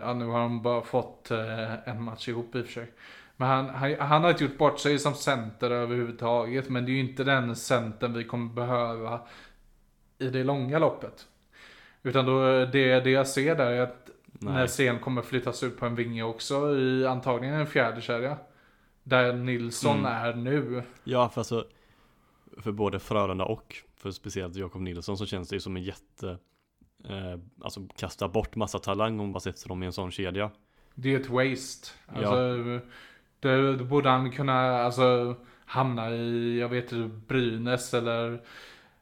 [0.00, 2.92] ja, nu har de bara fått eh, en match ihop i och för sig.
[3.36, 6.68] Men han, han, han har inte gjort bort sig som center överhuvudtaget.
[6.68, 9.20] Men det är ju inte den centern vi kommer behöva
[10.18, 11.26] i det långa loppet.
[12.02, 14.54] Utan då, det, det jag ser där är att Nej.
[14.54, 18.36] när Sen kommer flyttas ut på en vinge också i antagligen en fjärde kedja.
[19.02, 20.12] Där Nilsson Mm.
[20.12, 20.82] är nu.
[21.04, 21.64] Ja, för alltså
[22.62, 26.38] för både Frölunda och för speciellt Jakob Nilsson så känns det ju som en jätte
[27.04, 30.50] eh, Alltså kasta bort massa talang om man sätter dem i en sån kedja.
[30.94, 31.88] Det är ett waste.
[32.06, 32.14] Ja.
[32.14, 32.80] Alltså,
[33.40, 38.40] då, borde han kunna alltså, hamna i, jag vet inte, Brynäs eller,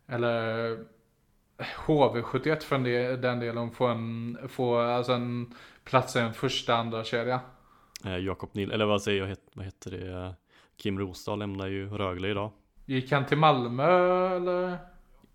[0.06, 0.78] eller
[1.86, 3.70] HV71 för en del, den delen.
[3.70, 7.40] Få, en, få alltså en plats i en första, andra kedja.
[8.04, 10.12] Eh, Jakob Nil, eller vad säger jag, vad heter det?
[10.12, 10.32] Eh,
[10.76, 12.50] Kim Rosdahl lämnar ju Rögle idag.
[12.88, 14.78] Gick han till Malmö eller?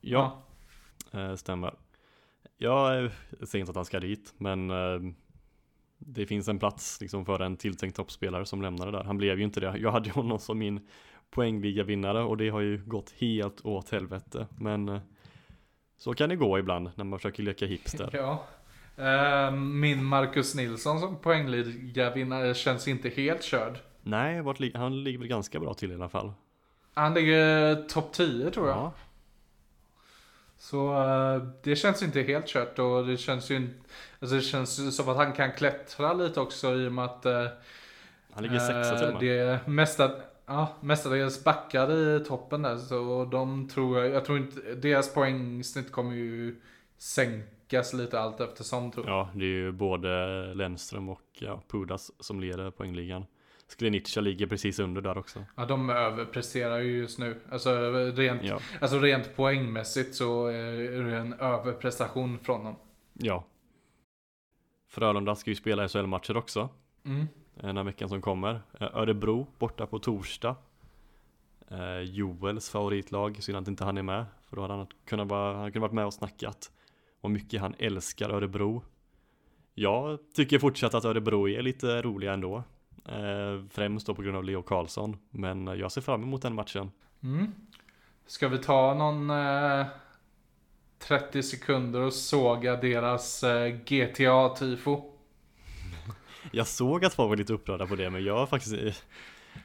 [0.01, 0.39] Ja,
[1.11, 1.73] Eh, stämmer.
[2.57, 3.11] Jag eh,
[3.43, 5.13] säger inte att han ska dit, men eh,
[5.97, 9.03] det finns en plats liksom för en tilltänkt toppspelare som lämnade där.
[9.03, 9.77] Han blev ju inte det.
[9.77, 10.87] Jag hade ju honom som min
[11.29, 14.47] poängliga-vinnare och det har ju gått helt åt helvete.
[14.57, 14.99] Men
[15.97, 18.09] så kan det gå ibland när man försöker leka hipster.
[18.13, 18.45] Ja.
[18.97, 23.79] Eh, Min Marcus Nilsson som poängliga vinnare känns inte helt körd.
[24.01, 26.33] Nej, han ligger väl ganska bra till i alla fall.
[26.93, 28.77] Han ligger topp 10 tror jag.
[28.77, 28.93] Ja,
[30.58, 33.75] Så eh, det känns inte helt kört och det känns ju inte,
[34.19, 37.47] alltså det känns som att han kan klättra lite också i och med att eh,
[38.34, 39.60] han ligger sexa till och eh, med.
[39.65, 40.12] det mesta,
[40.45, 45.91] ja, mestadels backar i toppen där så de tror jag, jag tror inte, deras poängsnitt
[45.91, 46.62] kommer ju
[46.97, 49.15] sänkas lite allt eftersom tror jag.
[49.15, 53.25] Ja, det är ju både Lennström och ja, Pudas som leder poängligan.
[53.67, 55.45] Sklenica ligger precis under där också.
[55.56, 57.41] Ja, de överpresterar ju just nu.
[57.52, 62.76] Alltså rent, Ja, alltså rent poängmässigt så är det en överprestation från dem.
[63.13, 63.45] ja.
[64.88, 66.69] Frölunda ska ju spela SHL-matcher också.
[67.06, 67.28] Mm.
[67.56, 68.62] den här veckan som kommer.
[68.80, 70.56] Eh, Örebro borta på torsdag.
[71.71, 74.26] Eh, Joels favoritlag, synd att inte han är med.
[74.49, 76.71] För då hade han kunnat, vara, han kunnat varit med och snackat
[77.21, 78.84] om mycket han älskar Örebro.
[79.73, 82.63] Jag tycker fortsatt att Örebro är lite roliga ändå.
[83.05, 85.17] Eh, främst då på grund av Leo Karlsson.
[85.29, 86.91] Men jag ser fram emot den matchen.
[87.23, 87.51] Mm.
[88.25, 89.85] Ska vi ta någon eh,
[90.99, 95.01] 30 sekunder och såga deras eh, GTA-tifo?
[96.51, 98.93] Jag såg att folk var lite upprörda på det men jag har faktiskt eh,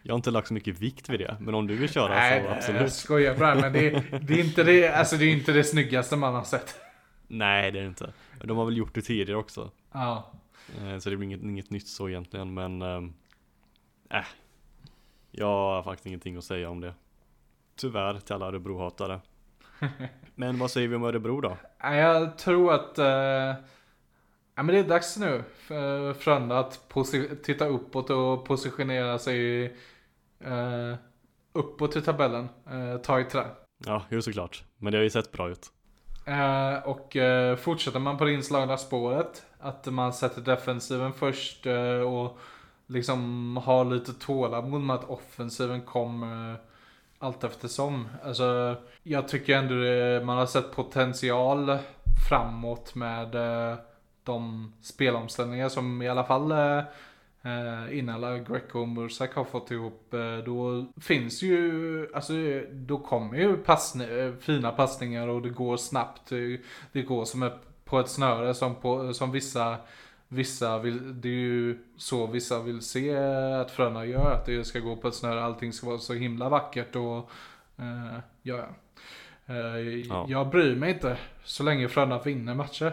[0.03, 2.43] Jag har inte lagt så mycket vikt vid det Men om du vill köra Nej,
[2.43, 3.91] så nej, absolut jag skojar bara men det,
[4.23, 6.75] det, är inte det, alltså det är inte det snyggaste man har sett.
[7.29, 8.13] Nej det är det inte
[8.45, 10.33] De har väl gjort det tidigare också Ja.
[10.81, 13.13] Eh, Så det blir inget, inget nytt så egentligen men ehm,
[14.11, 14.25] Äh
[15.31, 16.95] Jag har faktiskt ingenting att säga om det
[17.77, 19.21] Tyvärr till alla Örebro-hatare
[20.35, 21.57] Men vad säger vi om Örebro då?
[21.83, 23.07] Jag tror att eh,
[24.55, 26.89] ja, men det är dags nu för Frölunda att
[27.43, 29.65] titta uppåt och positionera sig
[30.41, 30.95] eh,
[31.53, 32.49] uppåt i tabellen.
[32.67, 33.45] Eh, ta i trä.
[33.87, 35.73] Ja, jo såklart Men det har ju sett bra ut
[36.29, 42.01] Eh, och eh, fortsätter man på det inslagna spåret, att man sätter defensiven först eh,
[42.01, 42.39] och
[42.89, 46.57] liksom har lite tålamod med att offensiven kommer
[47.19, 48.09] allt eftersom.
[48.25, 51.79] Alltså, jag tycker ändå det, man har sett potential
[52.29, 53.79] framåt med eh,
[54.25, 56.79] de spelomställningar som i alla fall eh,
[57.43, 60.15] eh innan Greco och Mursak har fått ihop.
[60.15, 62.33] Eh, då finns ju, alltså
[62.73, 66.29] då kommer ju passni, eh, fina passningar och det går snabbt.
[66.29, 66.61] Det,
[66.93, 69.77] det går som ett, på ett snöre som, på, som vissa
[70.29, 73.17] Vissa vill, det är ju så vissa vill se
[73.61, 76.97] att Frölunda gör, att det ska gå på snöre, allting ska vara så himla vackert
[76.97, 77.31] och
[77.79, 78.67] eh, ja,
[79.47, 80.27] eh, Ja.
[80.29, 82.93] Jag bryr mig inte så länge Frölunda vinner matcher.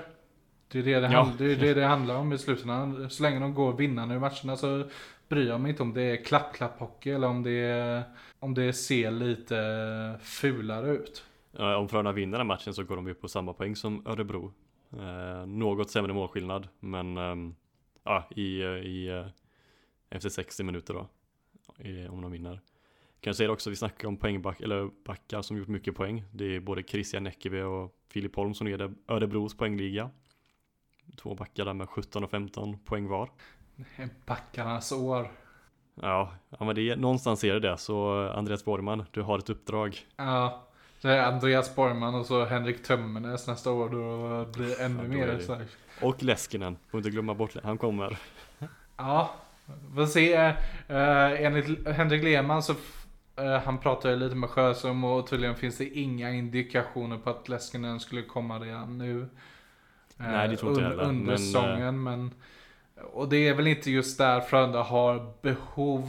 [0.72, 1.24] Det är det det, Ja.
[1.24, 3.10] hand, det, är det det handlar om i slutändan.
[3.10, 4.84] Så länge de går vinnande i matcherna så
[5.30, 8.04] bryr jag mig inte om det är klapp-klapp-hockey eller om det, är,
[8.40, 11.24] om det ser lite fulare ut.
[11.58, 14.54] Ja, Om Frölunda vinner den matchen så går de ju på samma poäng som Örebro
[14.92, 17.56] eh, Något sämre målskillnad Men ehm,
[18.04, 19.28] ja, i, eh, i eh,
[20.10, 21.08] Efter 60 minuter då
[21.84, 22.62] i, Om de vinner.
[23.20, 26.24] Kan jag säga det också, vi snackar om poängback eller backar som gjort mycket poäng.
[26.32, 30.10] Det är både Christian Näckeby och Filip Holm som leder Örebros poängliga.
[31.18, 33.30] Två backar där med 17 och 15 poäng var.
[34.26, 35.32] Backarnas år.
[35.96, 37.78] Ja, ja men det är, någonstans är det det.
[37.78, 39.98] Så eh, Andreas Borgman, du har ett uppdrag.
[40.16, 40.65] Ja.
[41.06, 45.28] Det är Andreas Borgman och så Henrik Tömmernes nästa år då blir det ännu mer
[45.28, 45.66] det- här.
[46.02, 48.18] Och Leskinen, får inte glömma bort han kommer
[48.98, 49.34] Ja,
[49.96, 50.38] får se.
[50.90, 52.76] Uh, enligt Henrik Lehmann så
[53.36, 57.50] eh, han pratar ju lite med Sjöström och tydligen finns det inga indikationer på att
[57.50, 59.22] Leskinen skulle komma redan nu.
[59.22, 59.28] Eh,
[60.18, 62.32] Nej, det tror inte jag heller, Under men, säsongen, men...
[63.14, 66.08] Och det är väl inte just där Frölunda har behov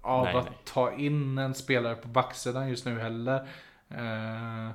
[0.00, 0.58] av Nej, att nej.
[0.64, 3.48] ta in en spelare på backsidan just nu heller.
[3.98, 4.70] Eh,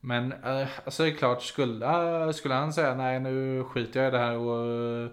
[0.00, 4.10] men eh, alltså det är klart, skulle, skulle han säga nej nu skiter jag i
[4.10, 5.10] det här och eh,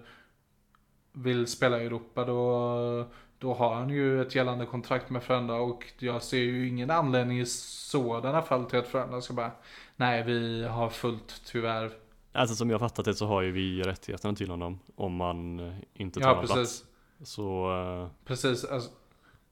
[1.12, 5.84] vill spela i Europa då, då har han ju ett gällande kontrakt med Frölunda och
[5.98, 9.50] jag ser ju ingen anledning i sådana fall till att Frölunda ska bara
[9.96, 11.90] nej vi har fullt tyvärr.
[12.32, 15.74] Alltså som jag fattat det så har ju vi rättigheterna till honom om man eh,
[15.94, 16.54] inte tar Ja precis.
[16.54, 16.84] plats.
[17.30, 17.70] Så
[18.02, 18.64] eh, Precis.
[18.64, 18.90] Alltså,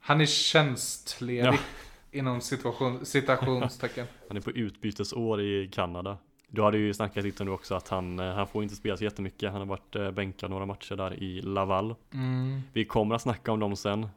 [0.00, 1.58] han är tjänstledig Ja.
[2.14, 4.06] inom situation, citationstecken.
[4.28, 6.18] han är på utbytesår i Kanada.
[6.48, 9.04] Du hade ju snackat lite nu också att han, eh, han får inte spela så
[9.04, 9.50] jättemycket.
[9.52, 11.94] Han har varit eh, bänkad några matcher där i Laval.
[12.14, 12.60] Mm.
[12.72, 14.08] Vi kommer att snacka om dem sen.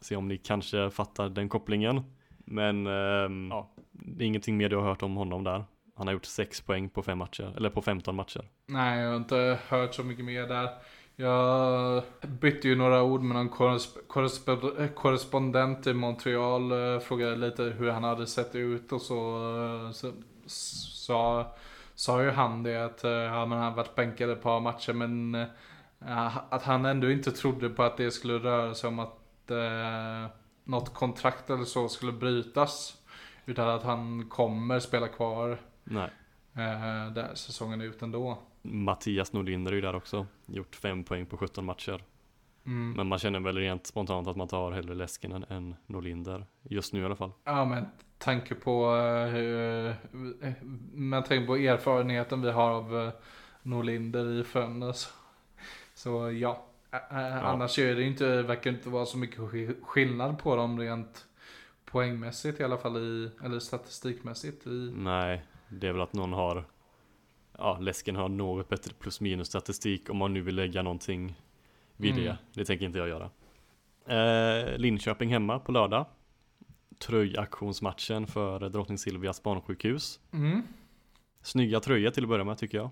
[0.00, 2.02] Se om ni kanske fattar den kopplingen.
[2.38, 5.64] Men ehm, ja, det är ingenting mer du har hört om honom där.
[5.96, 8.48] Han har gjort 6 poäng på fem matcher, eller på 15 matcher.
[8.66, 10.68] Nej, jag har inte hört så mycket mer där.
[11.16, 16.72] Jag bytte ju några ord med någon korresp- korresp- korrespondent i Montreal.
[16.72, 19.38] eh, Frågade lite hur han hade sett ut och så,
[19.86, 20.12] eh, så
[20.46, 21.54] sa,
[21.94, 25.46] sa ju han det att eh, ja, men han varit bänkad ett par matcher men
[26.50, 30.30] att han ändå inte trodde på att det skulle röra sig om att eh,
[30.64, 32.96] något kontrakt eller så skulle brytas.
[33.46, 36.10] Utan att han kommer spela kvar Nej.
[36.54, 38.38] eh, där säsongen ut ändå.
[38.72, 40.26] Mattias Norlinder är ju där också.
[40.46, 42.02] Gjort 5 poäng på 17 matcher.
[42.66, 42.92] Mm.
[42.92, 46.46] Men man känner väl rent spontant att man tar hellre Leskinen än Norlinder.
[46.62, 47.32] Just nu i alla fall.
[47.44, 47.84] Ja men
[48.18, 50.52] tanke på eh, hur, eh,
[50.92, 53.10] med tanke på erfarenheten vi har av eh,
[53.62, 54.92] Norlinder i Frölunda
[55.94, 56.62] så, ja.
[56.90, 60.78] Ä- Annars är det inte, verkar det inte vara så mycket sk- skillnad på dem
[60.80, 61.26] rent
[61.84, 64.92] poängmässigt i alla fall i, eller statistikmässigt i.
[64.96, 66.64] Nej, det är väl att någon har
[67.58, 71.34] Ja, Lesken har något bättre plus minus statistik om man nu vill lägga någonting
[71.96, 72.24] vid Mm.
[72.24, 72.36] det.
[72.52, 73.30] Det tänker inte jag göra.
[74.08, 76.06] Eh, Linköping hemma på lördag.
[76.98, 80.20] Tröjaktionsmatchen för Drottning Silvias barnsjukhus.
[80.32, 80.62] Mm.
[81.42, 82.90] Snygga tröjor till att börja med tycker jag.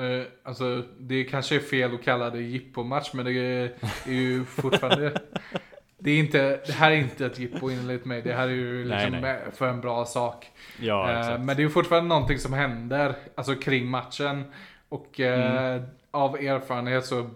[0.00, 3.74] Eh, alltså det kanske är fel att kalla det jippomatch men det är,
[4.06, 5.20] är ju fortfarande
[6.00, 8.84] Det är inte, det här är inte ett jippo enligt mig, det här är ju
[8.84, 9.38] liksom Nej, nej.
[9.52, 10.50] för en bra sak.
[10.80, 14.44] Ja, Eh, men det är ju fortfarande någonting som händer, alltså kring matchen.
[14.88, 15.86] Och eh, Mm.
[16.10, 17.30] av erfarenhet så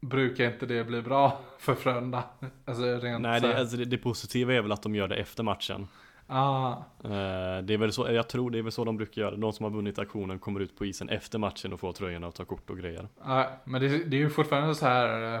[0.00, 2.22] brukar inte det bli bra för Frölunda.
[2.64, 5.42] Alltså rent Nej, det, alltså, det, det positiva är väl att de gör det efter
[5.42, 5.88] matchen.
[6.26, 6.72] ah,
[7.04, 9.36] Eh, det är väl så, jag tror det är väl så de brukar göra.
[9.36, 12.34] De som har vunnit aktionen kommer ut på isen efter matchen och får tröjorna och
[12.34, 13.08] tar kort och grejer.
[13.24, 15.40] ja, men det, det är ju fortfarande så här, eh,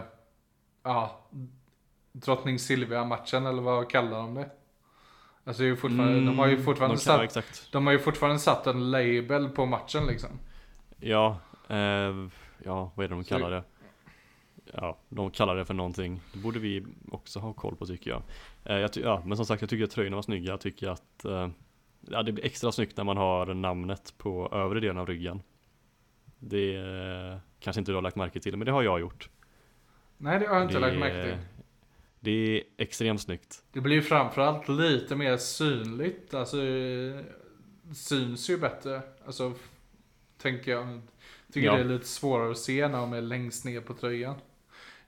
[0.82, 1.20] ja,
[2.20, 4.50] Drottning Silvia-matchen eller vad kallar de det?
[5.44, 7.72] Alltså det är ju fortfarande, de har ju fortfarande Mm, de kan, satt, exakt.
[7.72, 10.30] de har ju fortfarande satt en label på matchen liksom.
[11.00, 11.76] Ja, eh,
[12.64, 13.62] ja, vad är det de kallar det?
[14.72, 16.20] Ja, de kallar det för någonting.
[16.32, 18.22] Det borde vi också ha koll på tycker jag.
[18.64, 20.50] Eh, jag ty- ja, men som sagt, jag tycker att tröjorna var snygga.
[20.50, 21.48] Jag tycker att eh,
[22.00, 25.42] ja, det blir extra snyggt när man har namnet på övre delen av ryggen.
[26.38, 29.28] Det eh, kanske inte du har lagt märke till, men det har jag gjort.
[30.18, 31.55] Nej det har jag inte det, lagt märke till.
[32.20, 33.62] Det är extremt snyggt.
[33.72, 37.20] Det blir ju framförallt lite mer synligt, alltså eh,
[37.94, 39.02] syns ju bättre.
[39.26, 39.52] Alltså,
[40.42, 41.00] tänker jag.
[41.52, 41.74] Tycker Ja.
[41.74, 44.34] det är lite svårare att se när de är längst ner på tröjan.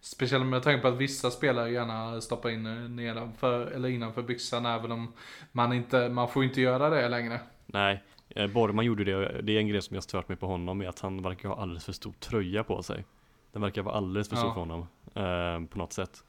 [0.01, 4.66] Speciellt med tanke på att vissa spelare gärna stoppar in eh, nedanför eller innanför byxan
[4.66, 5.12] även om
[5.53, 7.40] man inte, man får inte göra det längre.
[7.66, 9.42] Nej, eh, Borgman gjorde det.
[9.42, 11.57] Det är en grej som jag stört mig på honom är att han verkar ha
[11.62, 13.05] alldeles för stor tröja på sig.
[13.53, 14.55] Den verkar vara alldeles för stor Ja.
[14.55, 14.81] för honom.
[15.14, 16.25] Eh, på något sätt.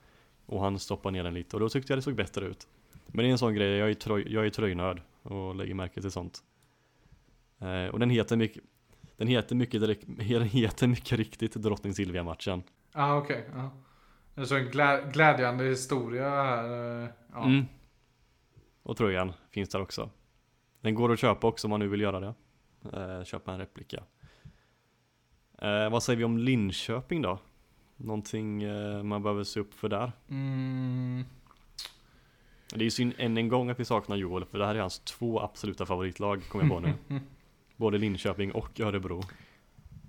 [0.49, 2.67] Och han stoppar ner den lite och då tyckte jag det såg bättre ut.
[3.07, 6.01] Men det är en sån grej, jag är, tröj, jag är tröjnörd och lägger märke
[6.01, 6.39] till sånt.
[7.59, 8.63] Eh, och den heter mycket,
[9.17, 12.63] den heter mycket, direkt- den heter mycket riktigt Drottning Silvia-matchen.
[12.93, 13.45] Ja ah, okej.
[14.35, 16.63] Det är så en glä, glädjande historia här.
[17.03, 17.45] eh, Ja.
[17.45, 17.65] Mm.
[18.83, 20.09] Och tröjan finns där också.
[20.81, 22.33] Den går att köpa också om man nu vill göra det.
[22.93, 24.03] Eh, köpa en replika.
[25.61, 27.39] Eh, vad säger vi om Linköping då?
[28.01, 30.11] Någonting eh, man behöver se upp för där.
[30.29, 31.25] Mm.
[32.69, 34.79] Det är ju synd än en gång att vi saknar Joel för det här är
[34.79, 37.19] hans två absoluta favoritlag kommer jag på nu.
[37.75, 39.23] Både Linköping och Örebro.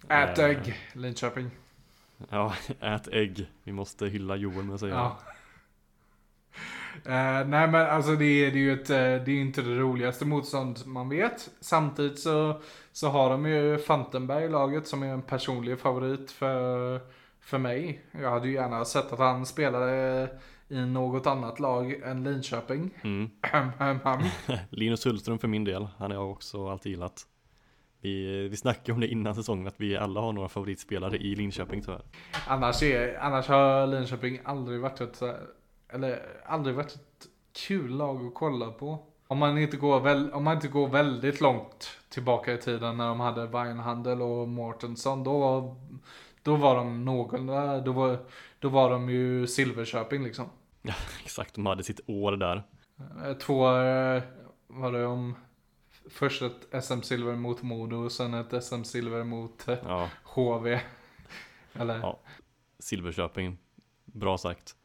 [0.08, 1.50] Ät Eh, ägg, Linköping.
[2.28, 3.50] Ja, ät ägg.
[3.64, 5.18] Vi måste hylla Joel med att säga Ja.
[7.04, 10.24] Eh, nej men alltså det är, det är ju ett, det är inte det roligaste
[10.24, 11.50] motstånd man vet.
[11.60, 12.60] Samtidigt så,
[12.92, 17.00] så har de ju Fantenberg i laget som är en personlig favorit för,
[17.40, 18.00] för mig.
[18.12, 20.28] Jag hade ju gärna sett att han spelade
[20.68, 22.90] i något annat lag än Linköping.
[23.02, 23.30] Mm.
[24.70, 27.26] Linus Hultström för min del, han har jag också alltid gillat.
[28.00, 31.82] Vi, vi snackade om det innan säsongen att vi alla har några favoritspelare i Linköping
[31.82, 32.02] tyvärr.
[32.46, 35.22] annars, är, annars har Linköping aldrig varit ett,
[35.88, 37.26] eller aldrig varit ett
[37.66, 39.06] kul lag att kolla på.
[39.26, 43.08] Om man inte går, väl, om man inte går väldigt långt tillbaka i tiden när
[43.08, 45.76] de hade Weinhandel och Mårtensson, då,
[46.42, 48.18] då var de någorlunda, då var,
[48.58, 50.48] då var de ju Silverköping liksom.
[51.22, 52.62] Exakt, de hade sitt år där.
[53.24, 53.62] Eh, Två,
[54.66, 55.34] var det om,
[56.10, 60.80] först ett SM-silver mot Modo och sen ett SM-silver mot eh, Ja, HV.
[61.72, 61.98] Eller?
[61.98, 62.20] Ja.
[62.78, 63.58] Silverköping.
[64.04, 64.76] Bra sagt.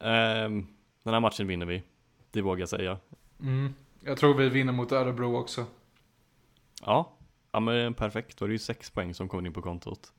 [0.00, 0.66] Ehm,
[1.02, 1.82] den här matchen vinner vi.
[2.30, 2.98] Det vågar jag säga.
[3.40, 3.74] Mm.
[4.00, 5.66] Jag tror vi vinner mot Örebro också.
[6.82, 7.12] Ja,
[7.52, 8.38] ja men perfekt.
[8.38, 10.12] Då är det ju sex poäng som kommer in på kontot.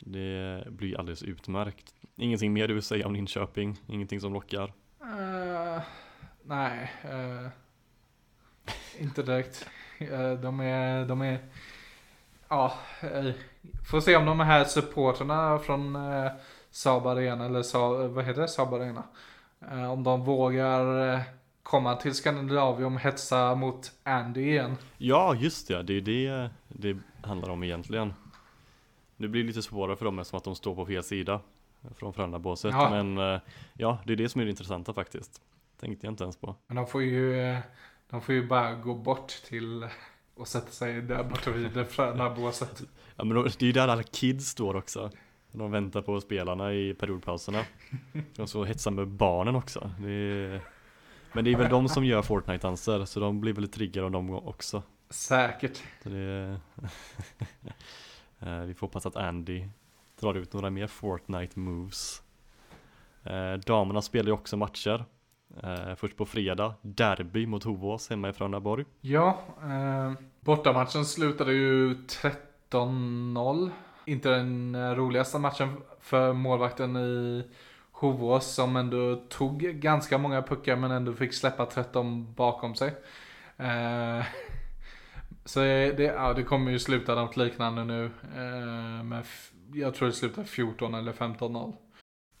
[0.00, 1.94] Det blir alldeles utmärkt.
[2.16, 3.76] Ingenting mer du vill säga om Linköping?
[3.86, 4.72] Ingenting som lockar?
[5.02, 5.82] Eh,
[6.42, 7.50] nej, eh,
[8.98, 9.68] inte direkt.
[9.98, 11.38] Eh, de är, de är,
[12.48, 12.72] ja,
[13.04, 13.32] uh,
[13.90, 16.30] får se om de här supporterna från uh,
[16.70, 19.02] Saab Arena, eller Sa, vad heter det, Saab Arena,
[19.92, 21.22] om de vågar
[21.62, 24.76] komma till Skandinavium hetsa mot Andy igen.
[24.98, 25.82] Ja, just det.
[25.82, 28.14] Det är det det handlar om egentligen.
[29.18, 31.40] Det blir lite svårare för dem eftersom att de står på fel sida
[31.96, 32.72] från Frölunda-båset.
[32.72, 32.90] Ja.
[32.90, 33.40] Men eh,
[33.74, 35.42] ja, det är det som är det intressanta faktiskt.
[35.80, 36.54] Tänkte jag inte ens på.
[36.66, 37.56] Men de får ju,
[38.10, 39.88] de får ju bara gå bort till
[40.34, 42.82] och sätta sig där borta vid det fräna båset.
[43.16, 45.10] Ja men det är ju där alla kids står också.
[45.52, 47.64] De väntar på spelarna i periodpauserna.
[48.38, 49.90] Och så hetsar med barnen också.
[50.00, 50.60] Det är...
[51.32, 54.30] Men det är väl de som gör Fortnite-danser, så de blir väl triggade av dem
[54.30, 54.82] också.
[55.10, 55.82] Säkert.
[56.02, 56.60] Så det
[58.40, 59.64] Eh, vi får hoppas att Andy
[60.20, 62.22] drar ut några mer Fortnite moves.
[63.24, 65.04] Eh, damerna spelar ju också matcher.
[65.62, 68.84] Eh, först på fredag, derby mot Hovås hemma i Frölundaborg.
[69.00, 73.70] Ja, eh, bortamatchen slutade ju 13-0.
[74.04, 77.44] Inte den roligaste matchen för målvakten i
[77.92, 82.94] Hovås som ändå tog ganska många puckar men ändå fick släppa 13 bakom sig.
[85.48, 88.04] Så det, ja, det kommer ju sluta något liknande nu.
[88.36, 89.24] Eh, med,
[89.72, 91.72] jag tror det slutar 14 eller 15-0.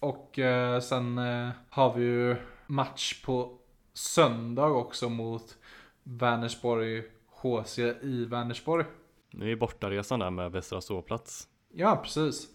[0.00, 2.36] Och eh, sen eh, har vi ju
[2.66, 3.58] match på
[3.94, 5.56] söndag också mot
[6.02, 8.84] Vänersborg HC i Vänersborg.
[9.30, 11.48] Nu är bortaresan där med Västra ståplats.
[11.72, 12.48] Ja, precis.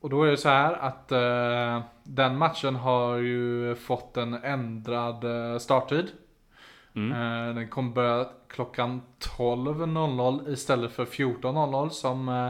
[0.00, 5.24] Och då är det så här att eh, den matchen har ju fått en ändrad
[5.24, 6.12] eh, starttid.
[6.94, 7.12] Mm.
[7.12, 12.46] Eh, den kommer börja klockan 12.00 istället för 14.00 som eh,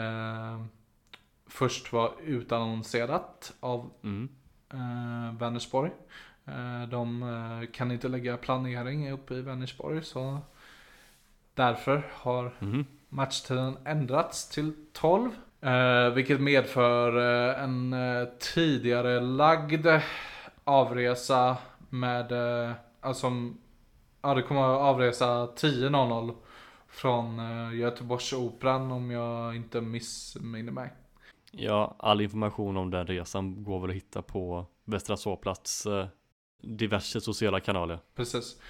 [0.00, 0.60] eh,
[1.46, 4.28] först var utannonserat av Mm.
[4.72, 5.90] eh, Vänersborg.
[6.44, 10.38] Eh, de eh, kan inte lägga planering uppe i Vänersborg så
[11.54, 12.86] därför har Mhm.
[13.08, 15.30] matchtiden ändrats till 12.
[15.60, 17.16] Eh, vilket medför
[17.54, 17.94] en
[18.54, 19.86] tidigare lagd
[20.64, 21.56] avresa
[21.90, 22.32] med,
[23.06, 23.32] alltså,
[24.22, 26.34] ja det kommer att avresa 10.00
[26.88, 30.92] från eh, Göteborgsoperan om jag inte missminner mig.
[31.50, 36.06] Ja, all information om den resan går väl att hitta på Västra ståplats eh,
[36.62, 37.98] diverse sociala kanaler.
[38.14, 38.60] Precis.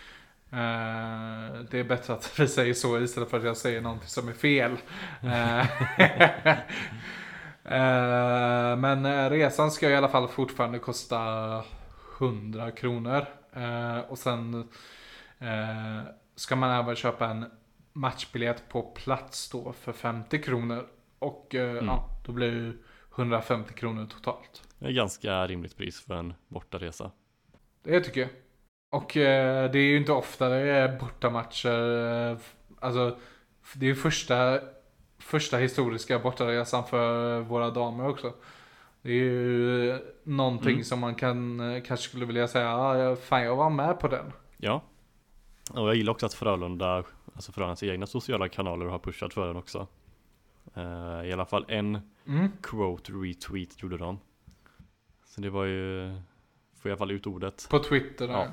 [0.51, 4.29] Eh, det är bättre att vi säger så istället för att jag säger någonting som
[4.29, 4.73] är fel.
[5.23, 5.67] Eh,
[8.79, 11.19] men resan ska i alla fall fortfarande kosta
[12.21, 13.27] 100 kronor.
[13.57, 14.69] Eh, och sen
[15.39, 16.03] eh,
[16.35, 17.51] ska man även köpa en
[17.93, 20.87] matchbiljett på plats då för 50 kronor.
[21.19, 21.87] Och eh, Mm.
[21.87, 22.83] ja, då blir det ju
[23.17, 24.63] 150 kronor totalt.
[24.79, 27.11] Det är ganska rimligt pris för en bortaresa.
[27.83, 28.31] Det tycker jag.
[28.91, 32.31] Och eh, det är ju inte ofta det är bortamatcher.
[32.31, 32.39] Eh,
[32.81, 33.19] alltså,
[33.75, 34.61] det är ju första,
[35.19, 38.33] första historiska bortaresan för våra damer också.
[39.07, 40.85] Det är ju någonting Mm.
[40.85, 44.33] som man kan, eh, kanske skulle vilja säga, ah, fan jag var med på den.
[44.57, 44.83] Ja.
[45.73, 47.05] Och jag gillar också att Frölunda,
[47.35, 49.87] alltså Frölundas egna sociala kanaler har pushat för den också.
[50.75, 52.49] Eh, I alla fall en Mm.
[52.63, 54.19] quote retweet gjorde de.
[55.27, 56.11] Så det var ju,
[56.81, 57.67] får i alla fall ut ordet.
[57.71, 58.29] På Twitter.
[58.29, 58.47] Ja.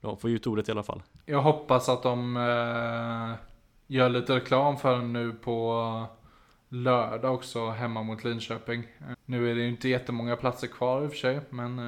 [0.00, 1.02] De får ut ordet i alla fall.
[1.26, 3.34] Jag hoppas att de eh,
[3.86, 6.06] gör lite reklam för den nu på
[6.68, 8.80] lördag också hemma mot Linköping.
[9.00, 11.78] Eh, Nu är det ju inte jättemånga platser kvar i och för sig, men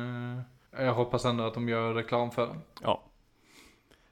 [0.76, 2.60] eh, jag hoppas ändå att de gör reklam för den.
[2.82, 3.02] Ja.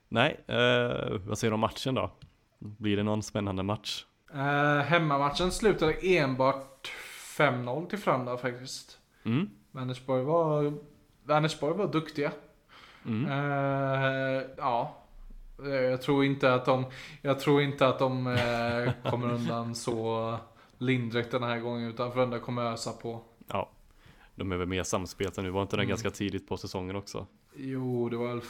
[0.08, 2.10] Nej, eh, vad säger du om matchen då?
[2.58, 4.04] Blir det någon spännande match?
[4.34, 6.92] Eh, hemmamatchen slutade enbart
[7.38, 8.98] 5-0 till Frölunda faktiskt.
[9.24, 9.50] Mm.
[9.70, 10.74] Vänersborg var,
[11.24, 12.32] Vänersborg var duktiga.
[13.06, 13.26] Mm.
[13.30, 14.96] Eh, ja.
[15.64, 16.84] Eh, Jag tror inte att de,
[17.22, 20.36] jag tror inte att de eh, kommer undan så
[20.78, 23.20] lindrigt den här gången utan Frölunda kommer ösa på.
[23.46, 23.70] Ja.
[24.34, 25.88] De är väl mer samspelta nu, var inte det Mm.
[25.88, 27.26] ganska tidigt på säsongen också?
[27.56, 28.40] Jo, det var väl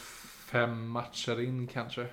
[0.50, 2.06] fem matcher in kanske.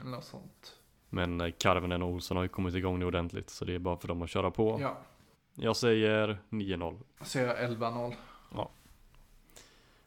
[0.00, 0.76] Eller något sånt.
[1.10, 3.96] Men eh, Karvinen och Olsson har ju kommit igång nu ordentligt, så det är bara
[3.96, 4.78] för dem att köra på.
[4.80, 4.98] Ja,
[5.54, 6.98] Jag säger 9-0.
[7.22, 8.14] så jag 11-0.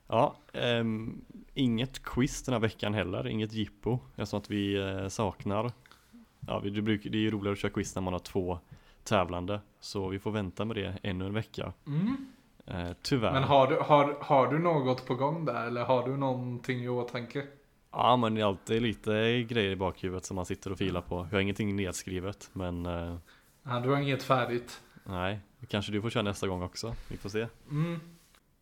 [0.07, 1.21] Ja, ehm,
[1.53, 3.99] inget quiz den här veckan heller, inget jippo.
[4.15, 5.71] Eftersom att vi eh, saknar,
[6.47, 8.59] ja vi- det, brukar, det är ju roligare att köra quiz när man har två
[9.05, 9.59] tävlande.
[9.79, 11.73] Så vi får vänta med det ännu en vecka.
[11.87, 12.27] Mm.
[12.67, 13.31] Eh, tyvärr.
[13.33, 16.89] Men har du, har, har du något på gång där eller har du någonting i
[16.89, 17.43] åtanke?
[17.91, 21.15] Ja men det är alltid lite grejer i bakhuvudet som man sitter och filar på.
[21.15, 23.15] Jag har ingenting nedskrivet men eh,
[23.63, 24.81] Ja, du har inget färdigt.
[25.03, 26.93] nej, kanske du får köra nästa gång också.
[27.07, 27.47] Vi får se.
[27.71, 27.99] Mm.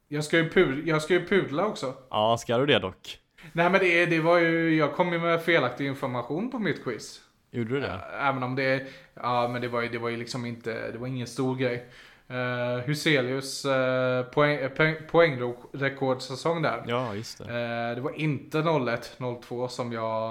[0.07, 1.93] Jag ska ju, pud, jag ska ju pudla också.
[2.09, 3.19] Ja, ska du det dock?
[3.53, 7.21] Nej men det, det var ju, jag kom ju med felaktig information på mitt quiz.
[7.53, 7.99] Gjorde du det?
[8.19, 11.07] Även om det, ja men det var ju, det var ju liksom inte, det var
[11.07, 11.85] ingen stor grej.
[12.31, 16.83] Uh, Huselius uh, poäng, eh, poäng, poängrekordsäsong där.
[16.87, 17.43] Ja, just det.
[17.43, 20.29] Eh, det var inte 01-02 som jag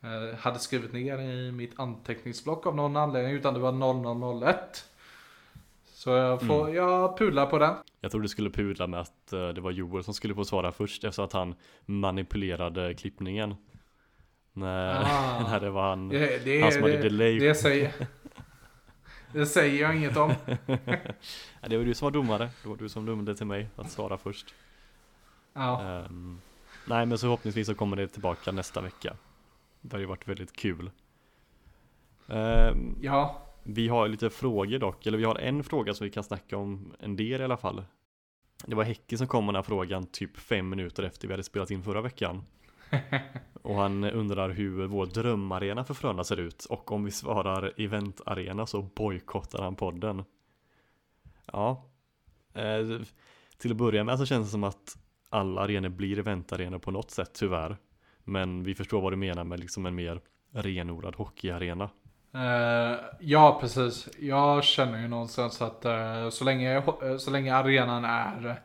[0.00, 3.32] eh, hade skrivit ner i mitt anteckningsblock av någon anledning.
[3.32, 3.72] Utan det var
[4.42, 4.84] 0001.
[5.84, 7.74] Så jag, får, jag pudlar på den.
[8.00, 10.72] Jag trodde du skulle pudla med att eh, det var Joel som skulle få svara
[10.72, 11.54] först efter att han
[11.84, 13.54] manipulerade klippningen.
[14.52, 15.42] När, Ah.
[15.50, 17.38] när det var han, Det, det, han som hade det, delay.
[17.38, 17.92] det, säger,
[19.32, 20.34] det säger jag inget om.
[21.66, 22.50] Det var du som var domare.
[22.62, 24.54] Det var du som dömde till mig att svara först.
[25.52, 25.82] Ja.
[25.82, 26.40] Ehm,
[26.86, 29.16] nej men så förhoppningsvis så kommer det tillbaka nästa vecka.
[29.80, 30.90] Det har ju varit väldigt kul.
[32.28, 33.42] Ehm, ja.
[33.62, 36.92] vi har lite frågor dock, eller vi har en fråga som vi kan snacka om
[37.00, 37.84] en del i alla fall.
[38.66, 41.42] Det var Häcki som kom med den här frågan typ fem minuter efter vi hade
[41.44, 42.44] spelat in förra veckan.
[43.62, 48.66] Och han undrar hur vår drömarena för Frölunda ser ut och om vi svarar eventarena
[48.66, 50.24] så bojkottar han podden.
[51.52, 51.90] Ja,
[52.54, 53.00] eh,
[53.58, 54.96] till att börja med så känns det som att
[55.30, 57.76] alla arenor blir eventarenor på något sätt tyvärr.
[58.24, 60.20] Men vi förstår vad du menar med liksom en mer
[60.52, 61.90] renodlad hockeyarena.
[62.34, 64.08] Eh, ja, precis.
[64.18, 68.62] Jag känner ju någonstans att eh, så, länge, eh, så länge arenan är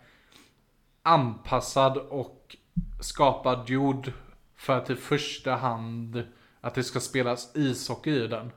[1.04, 2.56] anpassad och
[3.00, 4.12] skapad gjord
[4.56, 6.24] för att i första hand
[6.62, 8.52] att det ska spelas ishockey i den.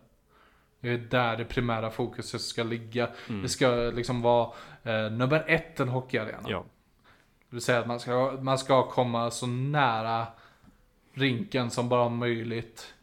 [0.81, 3.09] Det är där det primära fokuset ska ligga.
[3.29, 3.43] Mm.
[3.43, 4.51] Det ska liksom vara
[4.83, 6.49] eh, nummer ett en hockeyarena.
[6.49, 6.65] Ja,
[7.49, 10.27] Det vill säga att man ska, man ska komma så nära
[11.15, 12.95] rinken som bara möjligt.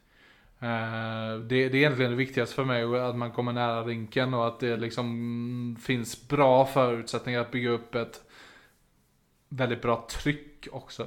[0.60, 4.48] Eh, det, det är egentligen det viktigaste för mig, att man kommer nära rinken och
[4.48, 8.22] att det liksom finns bra förutsättningar att bygga upp ett
[9.50, 11.04] väldigt bra tryck också.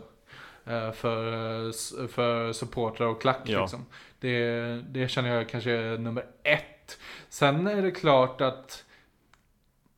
[0.65, 1.73] eh, För,
[2.09, 3.61] för supportrar och klack Ja.
[3.61, 3.87] liksom.
[4.21, 4.51] Det,
[4.91, 6.99] det känner jag kanske är nummer ett.
[7.29, 8.85] Sen är det klart att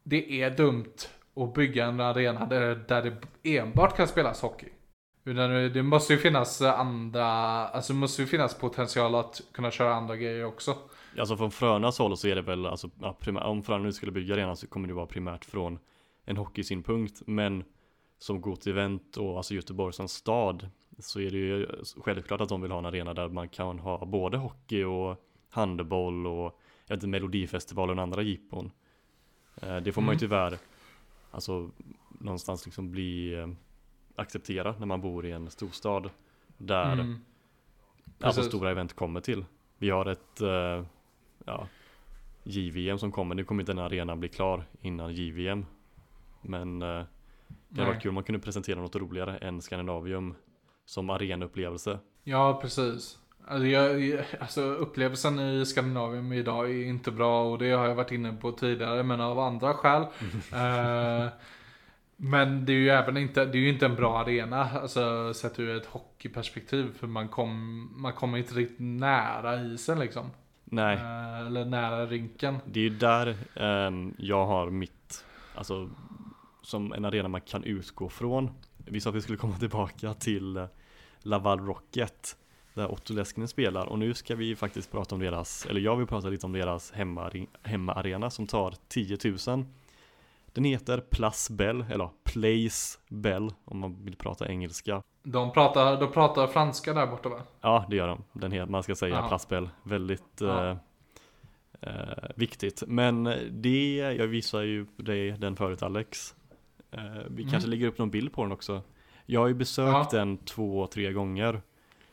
[0.03, 0.95] det är dumt
[1.37, 3.03] att bygga en arena där, där
[3.43, 4.69] det enbart kan spelas hockey.
[5.25, 7.25] Utan det- det måste ju finnas andra,
[7.69, 10.77] alltså det måste ju finnas potential att kunna köra andra grejer också.
[11.19, 14.13] alltså från Frönas håll så är det väl, alltså, ja, primär, om Fröna nu skulle
[14.13, 15.79] bygga arenan så kommer det vara primärt från
[16.25, 17.23] en hockeysynpunkt.
[17.27, 17.65] Men
[18.23, 20.69] som Got Event och alltså Göteborg som stad
[20.99, 21.67] så är det ju
[21.97, 26.27] självklart att de vill ha en arena där man kan ha både hockey och handboll
[26.27, 26.43] och
[26.87, 28.71] jag vet inte, Melodifestivalen och andra jippon.
[29.63, 30.19] Eh, Det får man ju Mm.
[30.19, 30.59] tyvärr
[31.31, 31.71] alltså
[32.21, 33.49] någonstans liksom bli eh,
[34.17, 36.11] acceptera när man bor i en storstad
[36.59, 37.21] där Mm.
[38.21, 39.45] alltså stora event kommer till.
[39.79, 40.85] Vi har ett eh,
[41.45, 41.69] ja,
[42.43, 43.35] JVM som kommer.
[43.35, 45.67] Nu kommer inte den arenan bli klar innan JVM.
[46.43, 46.83] Men
[47.75, 50.35] det hade varit kul om man kunde presentera något roligare än Scandinavium
[50.85, 51.99] som arenaupplevelse.
[52.25, 53.19] Ja, precis.
[53.47, 58.13] Alltså, jag, alltså upplevelsen i Skandinavien idag är inte bra och det har jag varit
[58.13, 60.03] inne på tidigare men av andra skäl.
[60.53, 61.29] Eh,
[62.17, 65.59] men det är ju även inte, det är ju inte en bra arena, alltså sett
[65.59, 70.31] ur ett hockeyperspektiv för man, kom, man kommer inte riktigt nära isen liksom.
[70.65, 72.59] Nej, Eh, eller nära rinken.
[72.67, 75.91] det är ju där ehm, jag har mitt, alltså
[76.63, 78.51] som en arena man kan utgå från.
[78.77, 80.67] Vi sa att vi skulle komma tillbaka till eh,
[81.19, 82.37] Laval Rocket
[82.75, 86.07] där Otto Leskinen spelar och nu ska vi faktiskt prata om deras, eller jag vill
[86.07, 87.31] prata lite om deras hemma,
[87.63, 89.65] hemmaarena som tar 10 000
[90.53, 96.13] Den heter Plus Bell, eller Place Bell om man vill prata engelska De pratar, de
[96.13, 97.41] pratar franska där borta va?
[97.61, 99.29] Ja det gör de, den heter, man ska säga Ja.
[99.29, 100.71] Plus Bell, väldigt Ja.
[100.71, 100.77] eh,
[101.81, 106.35] eh, viktigt Men det, jag visar ju dig den förut Alex
[106.93, 107.51] eh, Vi Mm.
[107.51, 108.83] kanske lägger upp någon bild på den också.
[109.27, 110.19] Jag har ju besökt Ja.
[110.19, 111.63] den två, tre gånger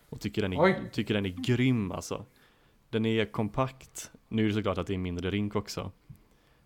[0.10, 0.76] Och tycker den, är, Oj.
[0.92, 2.26] tycker den är grym alltså.
[2.90, 4.12] Den är kompakt.
[4.28, 5.92] Nu är det såklart att det är en mindre rink också.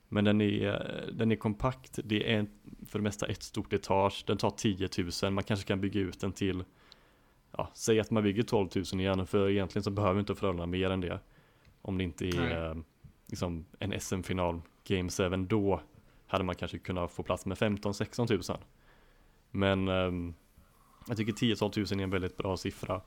[0.09, 1.99] Men den är, den är kompakt.
[2.03, 2.45] Det är
[2.87, 4.23] för det mesta ett stort etage.
[4.27, 4.89] Den tar 10
[5.23, 6.63] 000 Man kanske kan bygga ut den till
[7.57, 9.27] Ja, säg att man bygger 12 000 igen.
[9.27, 11.19] För egentligen så behöver inte Frölunda mer än det.
[11.81, 12.75] Om det inte är eh,
[13.27, 15.81] liksom en SM-final Game 7 Då
[16.33, 18.57] hade man kanske kunnat få plats med 15-16 tusen.
[19.51, 20.33] Men ehm,
[21.07, 23.01] jag tycker 10-12 000 är en väldigt bra siffra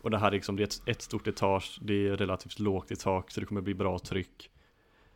[0.00, 2.90] Och det här är liksom, det är ett, ett stort etage Det är relativt lågt
[2.90, 4.50] i tak så det kommer bli bra tryck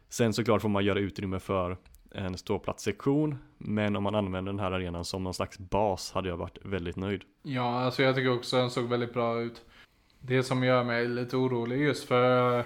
[0.08, 1.76] Sen såklart får man göra utrymme för
[2.10, 6.36] en ståplatssektion Men om man använder den här arenan som någon slags bas hade jag
[6.36, 9.64] varit väldigt nöjd Ja, alltså jag tycker också den såg väldigt bra ut.
[10.20, 12.64] Det som gör mig lite orolig just för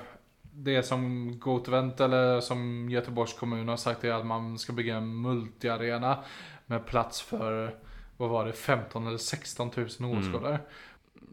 [0.57, 5.20] det som Gotevent eller som Göteborgs kommun har sagt är att man ska bygga en
[5.20, 6.18] multiarena
[6.66, 7.74] med plats för,
[8.16, 10.59] vad var det, 15 eller 16 000 åskådare.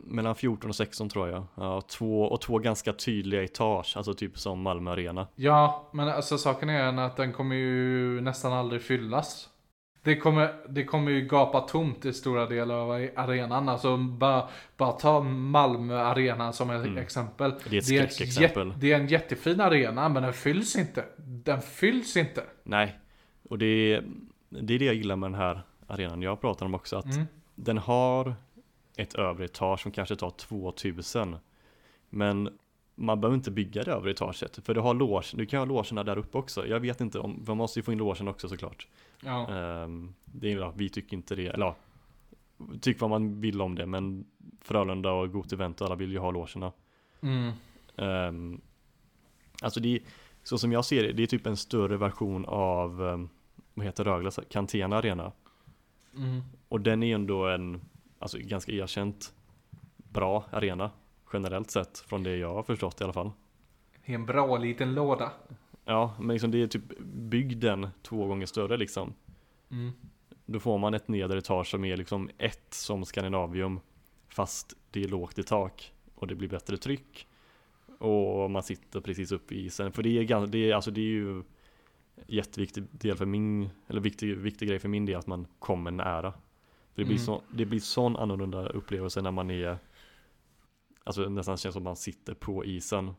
[0.06, 4.40] Mellan 14 och 16 tror jag ja, två, Och två ganska tydliga etage Alltså typ
[4.40, 9.50] som Malmö Arena Ja, men alltså saken är att den kommer ju nästan aldrig fyllas.
[10.04, 13.70] Det kommer, det kommer ju gapa tomt i stora delar av arenan.
[13.70, 14.48] Alltså bara,
[14.78, 16.98] bara ta Malmö arena som ett Mm.
[16.98, 17.54] exempel.
[17.70, 18.68] Det är ett skräckexempel.
[18.68, 21.06] jät- det är en jättefin arena men den fylls inte.
[21.18, 22.44] Den fylls inte.
[22.64, 23.00] Nej
[23.50, 24.04] Och det är,
[24.50, 27.26] det är det jag gillar med den här arenan jag pratar om också Att Mm.
[27.56, 28.36] den har
[28.98, 31.36] ett övre etage som kanske tar 2000
[32.10, 32.50] Men
[32.96, 36.04] man behöver inte bygga det övre etaget För du har loge, du kan ha logerna
[36.04, 38.88] där uppe också Jag vet inte om, man måste ju få in logen också såklart
[39.24, 39.48] Ja.
[39.50, 41.76] Ehm, Det är ja, vi tycker inte det, eller ja,
[42.82, 44.26] Tyck vad man vill om det men
[44.62, 46.72] Frölunda och Got Event och alla vill ju ha logerna
[47.22, 47.52] Mm.
[47.96, 48.62] um,
[49.62, 50.00] Alltså det är,
[50.44, 53.30] så som jag ser det, det är typ en större version av um,
[53.74, 54.40] Vad heter Rögles?
[54.50, 55.32] Cantena Arena
[56.18, 56.42] Mm.
[56.70, 57.82] Och den är ändå en
[58.20, 59.34] Alltså ganska erkänt
[59.98, 60.92] Bra arena
[61.34, 63.32] Generellt sett från det jag har förstått i alla fall
[64.06, 65.32] Det är en bra liten låda.
[65.86, 69.14] Ja men liksom det är typ Byggden två gånger större liksom
[69.72, 69.92] Mm.
[70.46, 73.80] Då får man ett nedre etage som är liksom ett som Scandinavium
[74.30, 77.28] Fast det är lågt i tak och det blir bättre tryck
[78.00, 81.02] Och man sitter precis uppe i isen För det är, gan- det är, alltså det
[81.02, 81.44] är ju
[82.28, 86.32] Jätteviktig del för min Eller viktig, viktig grej för min del att man kommer nära
[86.32, 87.26] För det blir, Mm.
[87.26, 89.78] så, det blir sån annorlunda upplevelse när man är
[91.04, 93.14] Alltså nästan känns som man sitter på isen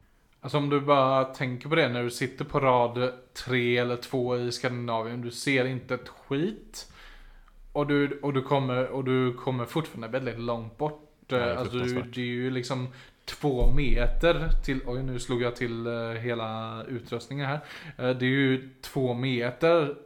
[0.44, 3.12] Alltså om du bara tänker på det när du sitter på rad
[3.46, 5.20] tre eller två i Skandinavien.
[5.20, 6.92] Du ser inte ett skit.
[7.72, 11.10] Och du, och du, kommer, och du kommer fortfarande väldigt långt bort.
[11.28, 12.88] Ja, det är alltså du, det är ju liksom
[13.24, 17.60] två meter till, oj nu slog jag till eh, hela utrustningen här.
[17.98, 19.96] Eh, det är ju två meter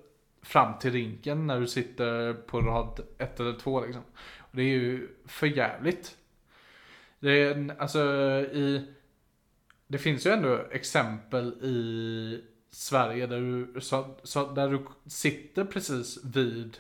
[0.43, 4.03] fram till rinken när du sitter på rad ett eller två liksom.
[4.39, 6.17] Och det är ju för jävligt.
[7.21, 7.99] Det är, alltså
[8.53, 8.87] i
[9.89, 16.25] det finns ju ändå exempel i Sverige där du, så, så, där du sitter precis
[16.25, 16.79] vid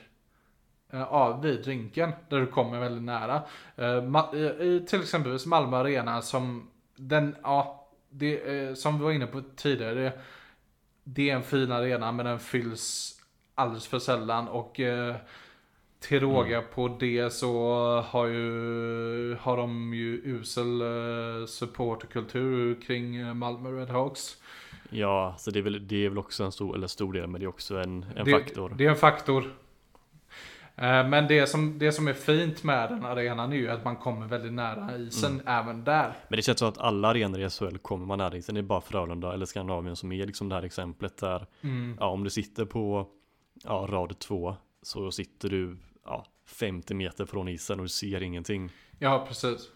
[0.90, 3.42] eh, Ja, vid rinken där du kommer väldigt nära.
[3.76, 9.12] Eh, Ma- i- till exempel Malmö Arena som den, ja, det, eh, som vi var
[9.12, 9.94] inne på tidigare.
[9.94, 10.12] Det,
[11.04, 13.14] det är en fin arena men den fylls
[13.54, 14.80] alldeles för sällan och
[16.00, 17.50] till råga på det så
[18.08, 24.36] har ju har de ju usel eh, supporterkultur kring eh, Malmö Redhawks.
[24.90, 27.40] Ja, så det är väl, det är väl också en stor, eller stor del men
[27.40, 29.44] det är också en, en det, faktor Det är en faktor.
[30.76, 33.96] Eh, Men det som, det som är fint med den arenan är ju att man
[33.96, 35.46] kommer väldigt nära isen Mm.
[35.46, 36.12] även där.
[36.28, 38.62] Men det känns så att alla arenor i SHL kommer man nära isen Det är
[38.62, 41.96] bara Frölunda eller Skandinavien som är liksom det här exemplet där Mm.
[42.00, 43.06] Ja om du sitter på
[43.64, 45.76] ja, rad två Så sitter du
[46.08, 49.70] ja, 50 meter från isen och du ser ingenting Ja, precis.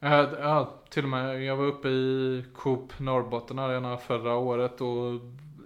[0.00, 5.20] Eh, Ja, till och med jag var uppe i Coop Norrbotten Arena förra året och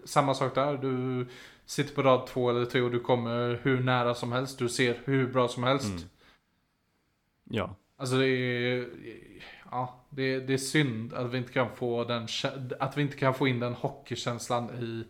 [0.04, 0.76] samma sak där.
[0.76, 1.26] Du
[1.66, 4.58] sitter på rad två eller tre och du kommer hur nära som helst.
[4.58, 5.88] Du ser hur bra som helst.
[5.88, 6.02] Mm.
[7.50, 8.88] Ja, Alltså det är,
[9.70, 12.28] ja, det, det är synd att vi inte kan få den,
[12.80, 15.04] att vi inte kan få in den hockeykänslan i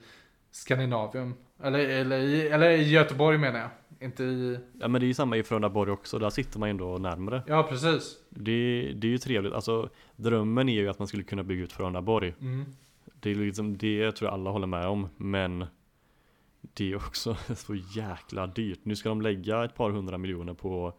[0.50, 1.34] Skandinavium.
[1.62, 3.70] Eller, eller, i, eller i Göteborg menar jag.
[4.02, 6.18] Inte i, ja men det är ju samma i Frölundaborg också.
[6.18, 7.42] Där sitter man ändå närmare.
[7.46, 8.18] Ja precis.
[8.28, 9.52] det, det är ju trevligt.
[9.52, 12.64] Alltså drömmen är ju att man skulle kunna bygga ut Frölundaborg Mm.
[13.20, 15.66] Det är liksom, det tror jag alla håller med om Men
[16.60, 18.80] Det är också så jäkla dyrt.
[18.82, 20.92] Nu ska de lägga ett par hundra miljoner på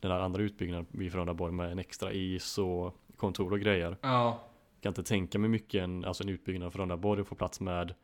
[0.00, 3.96] Den här andra utbyggnaden vid Frölundaborg med en extra is och kontor och grejer.
[4.00, 4.50] Ja,
[4.84, 7.94] kan inte tänka mig mycket en, alltså en utbyggnad av Frölundaborg och få plats med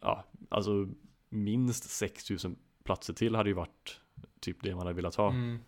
[0.00, 0.88] Ja, alltså
[1.28, 2.56] minst 6000
[2.86, 4.00] platser till hade ju varit
[4.40, 5.58] typ det man hade velat ha mm.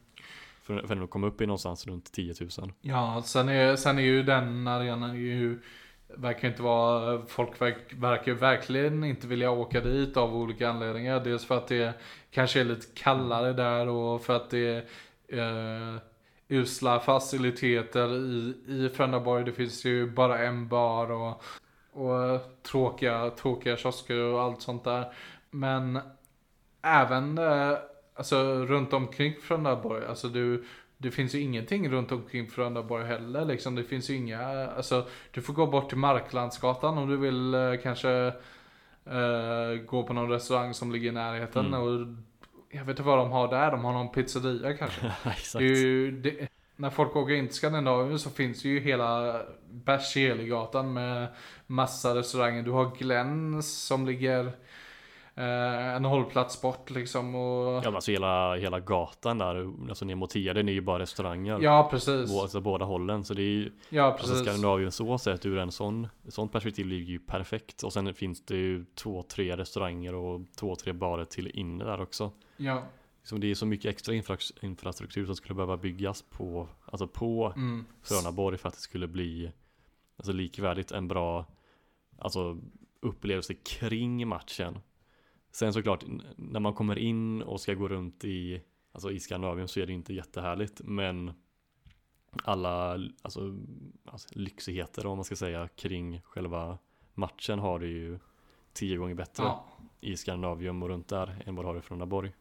[0.62, 4.02] För, för att komma upp i någonstans runt 10 000 ja sen, är, sen är
[4.02, 5.58] ju den arenan ju
[6.16, 11.20] Verkar inte vara, folk verk, verkar verkligen inte vilja åka dit av olika anledningar.
[11.24, 11.94] Dels för att det
[12.30, 14.86] kanske är lite kallare där och för att det
[15.28, 16.00] är eh,
[16.48, 19.44] usla faciliteter i, i Frölundaborg.
[19.44, 21.42] Det finns ju bara en bar och,
[21.92, 25.12] och tråkiga, tråkiga kiosker och allt sånt där.
[25.50, 25.98] Men
[26.82, 27.74] även eh,
[28.14, 30.64] alltså, runt omkring Frölundaborg, alltså du
[30.98, 33.74] det finns ju ingenting runt omkring Frölundaborg heller liksom.
[33.74, 37.74] Det finns ju inga, alltså du får gå bort till Marklandsgatan om du vill eh,
[37.82, 38.32] kanske
[39.04, 41.66] eh, gå på någon restaurang som ligger i närheten.
[41.66, 41.80] Mm.
[41.80, 42.06] Och
[42.70, 45.06] jag vet inte vad de har där, de har någon pizzeria kanske.
[45.24, 51.28] Exakt ju, det, när folk åker in till Skandinavien så finns ju hela Berzelgatan med
[51.66, 52.62] massa restauranger.
[52.62, 54.52] Du har Glens som ligger
[55.38, 57.34] eh, en hållplats bort liksom.
[57.34, 60.98] Och, Ja men alltså hela, hela gatan där, alltså ner mot Heden är ju bara
[60.98, 62.30] restauranger ja precis.
[62.30, 64.42] Bå- Alltså båda hållen, så det är ju Ja Alltså precis.
[64.46, 68.56] Skandinavien så sett ur en sån, sånt perspektiv ligger ju perfekt Och sen finns det
[68.56, 72.82] ju två, tre restauranger och två, tre barer till inne där också Ja.
[73.20, 77.52] Liksom det är så mycket extra infra- infrastruktur som skulle behöva byggas på, alltså på
[77.56, 77.84] Mm.
[78.02, 79.52] Frölundaborg för att det skulle bli
[80.16, 81.46] alltså likvärdigt en bra
[82.18, 82.58] alltså
[83.00, 84.78] upplevelse kring matchen.
[85.52, 86.04] Sen såklart
[86.36, 89.92] när man kommer in och ska gå runt i alltså i Skandinavien så är det
[89.92, 91.32] inte jättehärligt men
[92.44, 92.90] alla
[93.22, 93.40] alltså,
[94.04, 96.78] alltså lyxigheter om man ska säga kring själva
[97.14, 98.18] matchen har det ju
[98.72, 99.64] tio gånger bättre Ja.
[100.00, 102.32] i Skandinavium och runt där än vad det har i Frölundaborg.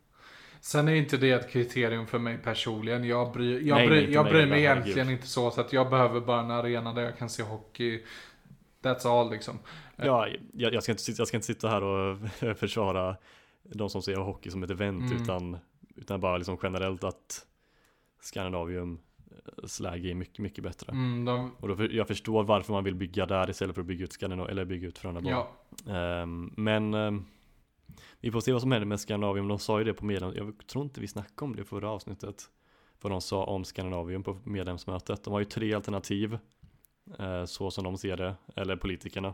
[0.61, 3.03] Sen är inte det ett kriterium för mig personligen.
[3.03, 4.83] Jag bryr, jag Nej, bryr, jag mig bryr mig herregud.
[4.85, 5.51] egentligen inte så.
[5.51, 8.03] Så att jag behöver bara en arena där jag kan se hockey.
[8.81, 9.59] That's all liksom.
[10.05, 12.17] Ja, jag, jag, ska inte, sitta- jag ska inte sitta här och
[12.57, 13.15] försvara
[13.63, 15.23] de som ser hockey som ett event Mm.
[15.23, 15.57] utan,
[15.95, 17.45] utan bara liksom generellt att
[18.21, 18.99] Skandinavium
[19.81, 20.91] läge är mycket, mycket bättre.
[20.91, 23.87] Mm, de, Och då, för- jag förstår varför man vill bygga där istället för att
[23.87, 25.45] bygga ut Skandinav eller bygga ut Frölundaborg.
[25.85, 25.93] ja.
[25.93, 27.25] Ehm, men ehm,
[28.19, 29.47] Vi får se vad som händer med Skandinavium.
[29.47, 30.33] De sa ju det på medlem...
[30.35, 32.49] Jag tror inte vi snackade om det förra avsnittet.
[33.01, 35.23] Vad de sa om Skandinavium på medlemsmötet.
[35.23, 36.37] De har ju tre alternativ.
[37.19, 38.35] Eh, så som de ser det.
[38.55, 39.33] Eller politikerna.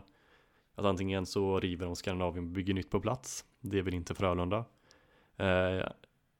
[0.74, 3.44] Att antingen så river de Skandinavien och bygger nytt på plats.
[3.60, 4.64] Det vill inte Frölunda.
[5.36, 5.86] Eh,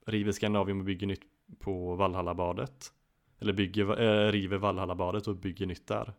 [0.07, 1.22] river Skandinavien och bygger nytt
[1.59, 2.93] på Valhallabadet.
[3.39, 6.14] Eller bygger, eh, river Valhallabadet och bygger nytt där.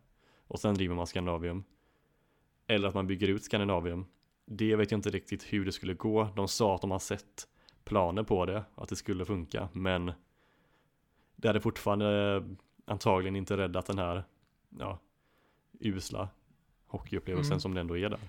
[0.46, 1.64] Och sen river man Skandinavium.
[2.66, 4.06] Eller att man bygger ut Skandinavium.
[4.44, 6.28] Det vet jag inte riktigt hur det skulle gå.
[6.36, 7.48] De sa att de har sett
[7.84, 9.68] planer på det, att det skulle funka.
[9.72, 10.12] Men
[11.36, 12.42] det hade fortfarande eh,
[12.84, 14.24] antagligen inte räddat den här
[14.78, 14.98] ja,
[15.80, 16.28] usla
[16.86, 17.60] hockeyupplevelsen mm.
[17.60, 18.20] som det ändå är där.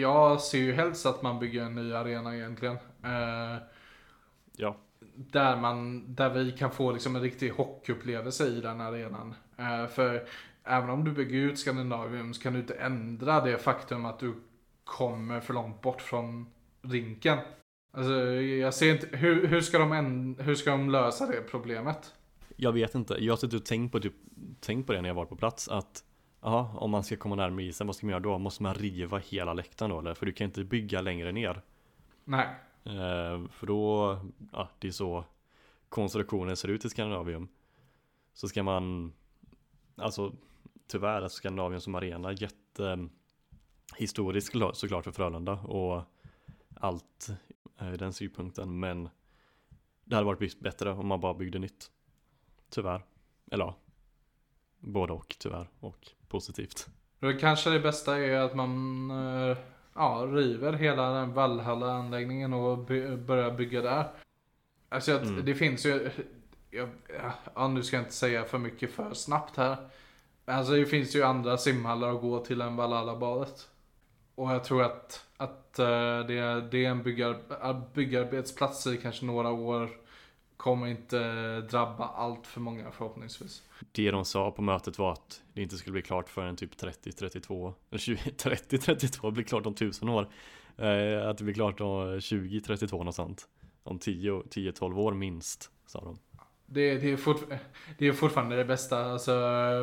[0.00, 2.74] Jag ser ju helst att man bygger en ny arena egentligen.
[3.04, 3.62] Uh,
[4.56, 4.76] ja.
[5.14, 9.34] Där, man, där vi kan få liksom en riktig hockeyupplevelse i den arenan.
[9.60, 10.26] Uh, för
[10.64, 14.34] även om du bygger ut Skandinavium så kan du inte ändra det faktum att du
[14.84, 16.46] kommer för långt bort från
[16.82, 17.38] rinken.
[17.92, 18.12] Alltså,
[18.42, 22.14] jag ser inte, hur, hur, ska de en, hur ska de lösa det problemet?
[22.56, 24.14] Jag vet inte, jag har suttit och tänkt på, typ,
[24.60, 26.04] tänkt på det när jag var på plats att
[26.40, 28.38] Ja, om man ska komma närmare isen, vad ska man göra då?
[28.38, 30.14] Måste man riva hela läktaren då eller?
[30.14, 31.62] För du kan inte bygga längre ner.
[32.24, 32.46] Nej.
[32.84, 34.18] Eh, för då,
[34.52, 35.24] ja, det är så
[35.88, 37.48] konstruktionen ser ut i Skandinavium.
[38.34, 39.12] Så ska man,
[39.96, 40.32] alltså
[40.86, 43.08] tyvärr är Skandinavium som arena jätte
[43.96, 46.02] historiskt såklart för Frölunda och
[46.74, 47.28] allt
[47.94, 48.80] i den synpunkten.
[48.80, 49.08] Men
[50.04, 51.90] det hade varit bättre om man bara byggde nytt.
[52.70, 53.04] Tyvärr.
[53.50, 53.76] Eller ja,
[54.78, 56.86] både och tyvärr och positivt.
[57.20, 59.56] Då kanske det bästa är att man eh,
[59.94, 64.10] ja, river hela den Valhalla-anläggningen och by börjar bygga där.
[64.88, 65.44] Alltså mm.
[65.44, 66.10] det finns ju,
[66.70, 66.88] jag,
[67.54, 69.76] ja, nu ska jag inte säga för mycket för snabbt här.
[70.44, 73.68] Alltså det finns ju andra simhallar att gå till än Valhalla-badet.
[74.34, 75.86] Och jag tror att, att uh,
[76.26, 79.90] det, det är en byggar, byggarbetsplats i kanske några år
[80.58, 83.62] kommer inte drabba allt för många förhoppningsvis.
[83.92, 87.72] Det de sa på mötet var att det inte skulle bli klart förrän typ 30-32
[87.90, 90.28] 30-32 blir klart om tusen år
[90.76, 93.48] eh, Att det blir klart om 20-32 något sånt
[93.82, 96.18] Om 10-12 år minst sa de
[96.70, 97.58] det, det, är
[97.98, 99.30] det är fortfarande det bästa, alltså,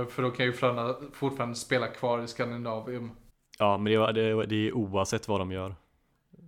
[0.09, 3.11] för då kan ju Frölunda fortfarande spela kvar i Skandinavium.
[3.59, 5.75] Ja, men det, det, det är oavsett vad de gör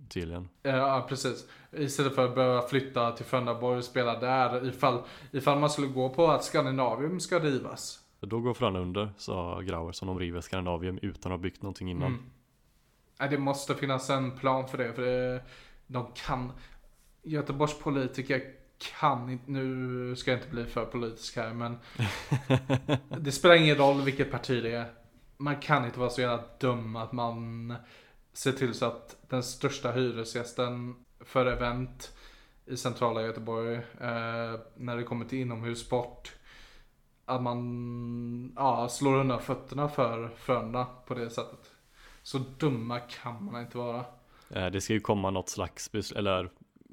[0.08, 0.48] tydligen.
[0.62, 1.46] Ja, precis.
[1.72, 5.02] Istället för att behöva flytta till Frölundaborg och spela där ifall,
[5.32, 8.00] ifall man skulle gå på att Skandinavium ska rivas.
[8.20, 11.90] Då går Frölunda under, sa Grauer, som de river Skandinavium utan att ha byggt någonting
[11.90, 12.12] innan.
[12.12, 12.24] Mm.
[13.20, 15.42] Nej, det måste finnas en plan för det, för det,
[15.86, 16.52] de kan...
[17.22, 18.42] Göteborgs politiker
[19.00, 21.78] kan inte, nu ska jag inte bli för politisk här, men
[23.22, 24.92] det spelar ingen roll vilket parti det är.
[25.36, 27.74] Man kan inte vara så jävla dum att man
[28.38, 32.16] se till så att den största hyresgästen för event
[32.66, 36.32] i centrala Göteborg eh, när det kommer till inomhussport
[37.24, 41.70] att man ja, slår undan fötterna för Frölunda på det sättet.
[42.22, 44.04] Så dumma kan man inte vara.
[44.50, 46.50] Eh, det ska ju komma något slags beslut, eller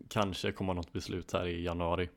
[0.09, 2.09] kanske komma något beslut här i januari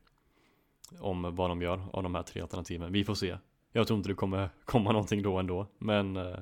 [1.00, 2.92] om vad de gör av de här tre alternativen.
[2.92, 3.38] Vi får se.
[3.72, 6.38] Jag tror inte det kommer komma någonting då ändå, men eh,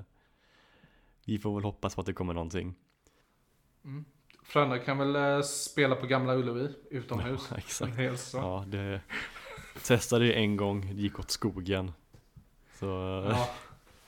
[1.26, 2.74] vi får väl hoppas på att det kommer någonting.
[3.84, 4.04] Mm.
[4.42, 7.48] Frölunda kan väl eh, spela på Gamla Ullevi utomhus.
[7.50, 8.34] Ja, exakt.
[8.34, 9.00] Ja, det
[9.82, 11.92] testade ju en gång, det gick åt skogen.
[12.72, 12.86] Så
[13.30, 13.48] ja.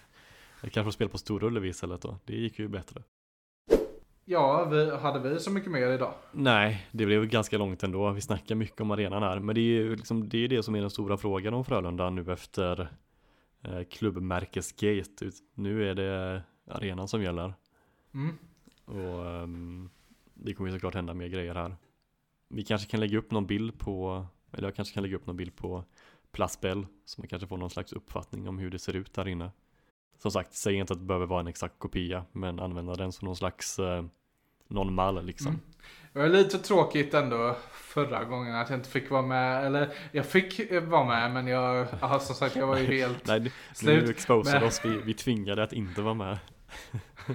[0.63, 2.19] jag kanske får spela på Stora Ullevi istället då.
[2.25, 3.03] Det gick ju bättre.
[4.25, 6.15] Ja, vi, hade vi så mycket mer idag?
[6.33, 8.11] Nej, det blev ganska långt ändå.
[8.11, 9.39] Vi snackar mycket om arenan här.
[9.39, 12.11] Men det är ju liksom, det, är det som är den stora frågan om Frölunda
[12.11, 12.93] nu efter
[13.63, 15.31] eh, klubbmärkesgate.
[15.55, 17.55] Nu är det arenan som gäller.
[18.15, 18.39] Mm.
[18.85, 19.91] Och um,
[20.35, 21.77] det kommer ju såklart hända mer grejer här.
[22.49, 25.37] Vi kanske kan lägga upp någon bild på, eller jag kanske kan lägga upp någon
[25.37, 25.85] bild på
[26.33, 29.51] Plasbell så man kanske får någon slags uppfattning om hur det ser ut där inne.
[30.19, 33.27] Som sagt, säg inte att det behöver vara en exakt kopia, men använda den som
[33.27, 34.05] någon slags eh,
[34.69, 35.49] någon mall liksom.
[35.49, 35.61] Mm.
[36.13, 39.67] Det var lite tråkigt ändå förra gången att jag inte fick vara med.
[39.67, 43.41] Eller jag fick vara med men jag, aha, som sagt jag var ju helt Nej,
[43.41, 44.05] nu, slut.
[44.05, 46.39] Nu exposade oss, vi, vi tvingade att inte vara med.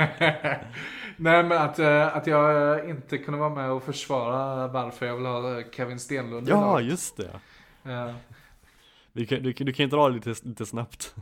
[1.17, 5.25] Nej men att, eh, att jag inte kunde vara med och försvara varför jag vill
[5.25, 7.39] ha Kevin Stenlund Ja just det
[7.83, 8.13] ja.
[9.13, 11.15] du, kan, du, du kan inte dra lite, lite snabbt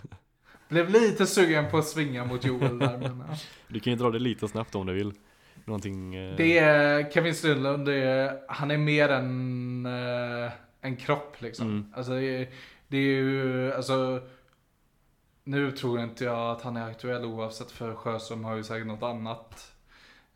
[0.68, 3.36] Blev lite sugen på att svinga mot Joel där men ja.
[3.68, 5.14] Du kan ju dra det lite snabbt om du vill
[5.66, 6.36] Någonting eh...
[6.36, 10.52] Det är Kevin Stenlund, det är, han är mer än eh,
[10.82, 11.94] en kropp liksom mm.
[11.94, 12.50] Alltså det är,
[12.88, 14.22] det är ju, alltså
[15.44, 19.04] nu tror inte jag att han är aktuell oavsett för Sjöström har ju säkert något
[19.04, 19.72] annat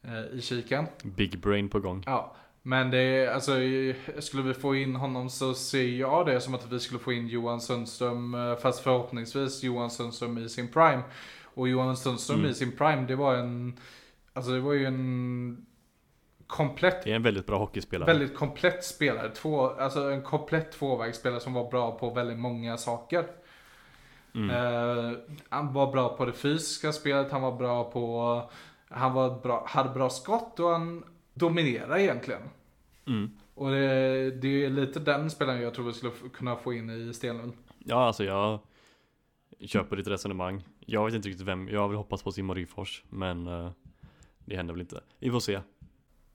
[0.04, 0.86] eh, i kiken.
[1.04, 2.04] Big brain på gång.
[2.06, 3.52] Ja, men det är, alltså,
[4.20, 7.28] skulle vi få in honom så ser jag det som att vi skulle få in
[7.28, 11.02] Johan Sundström, eh, fast förhoppningsvis Johan Sundström i sin prime.
[11.44, 12.52] Och Johan Sundström Mm.
[12.52, 13.80] i sin prime, det var en,
[14.34, 15.66] alltså det var ju en
[16.48, 18.08] komplett, Det är en väldigt bra hockeyspelare.
[18.14, 19.30] väldigt komplett spelare.
[19.30, 23.26] Två, alltså en komplett tvåvägsspelare som var bra på väldigt många saker.
[24.36, 24.50] Mm.
[24.50, 25.18] Eh,
[25.50, 28.42] han var bra på det fysiska spelet, han var bra på,
[28.90, 32.42] han var bra, hade bra skott och han dominerade egentligen.
[33.08, 33.32] Mm.
[33.54, 37.14] Och det, det är lite den spelaren jag tror vi skulle kunna få in i
[37.14, 37.54] Stenlund.
[37.80, 38.60] Ja, alltså jag
[39.60, 40.64] köper ditt resonemang.
[40.80, 43.72] Jag vet inte riktigt vem, jag vill hoppas på Simon Ryfors, men eh,
[44.46, 45.02] det händer väl inte.
[45.20, 45.60] Vi får se.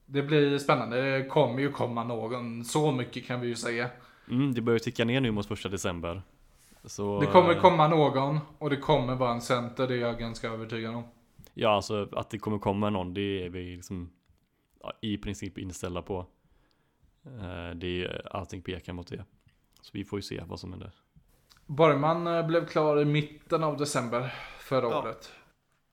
[0.07, 3.91] Det blir spännande, det kommer ju komma någon, så mycket kan vi ju säga.
[4.31, 6.23] Mm, det börjar ticka ner nu mot första december.
[6.85, 10.19] Så, Det kommer eh, komma någon och det kommer vara en center, det är jag
[10.19, 11.05] ganska övertygad om.
[11.55, 14.11] Ja, alltså att det kommer komma någon, det är vi liksom
[14.83, 16.27] ja, i princip inställda på.
[17.27, 19.25] Eh, Det är, allting pekar mot det.
[19.81, 20.93] Så vi får ju se vad som händer.
[21.67, 24.99] Borgman eh, blev klar i mitten av december förra Ja.
[25.03, 25.33] året.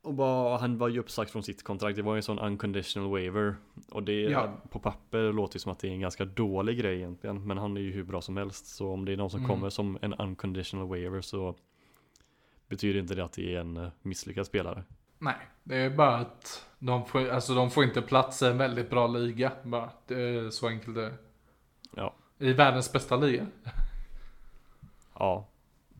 [0.07, 3.09] Och bara, han var ju uppsagt från sitt kontrakt, det var ju en sån unconditional
[3.09, 3.55] waiver.
[3.91, 4.53] Och det Ja.
[4.69, 7.47] på papper låter ju som att det är en ganska dålig grej egentligen.
[7.47, 8.67] Men han är ju hur bra som helst.
[8.67, 9.49] Så om det är någon som Mm.
[9.49, 11.55] kommer som en unconditional waiver så
[12.67, 14.83] betyder inte det att det är en eh, misslyckad spelare.
[15.19, 18.89] Nej, det är bara att de får, alltså de får inte plats i en väldigt
[18.89, 19.51] bra liga.
[19.63, 19.89] Bara.
[20.07, 21.13] Det är så enkelt det.
[21.95, 22.13] Ja.
[22.39, 23.47] I världens bästa liga.
[25.19, 25.47] Ja,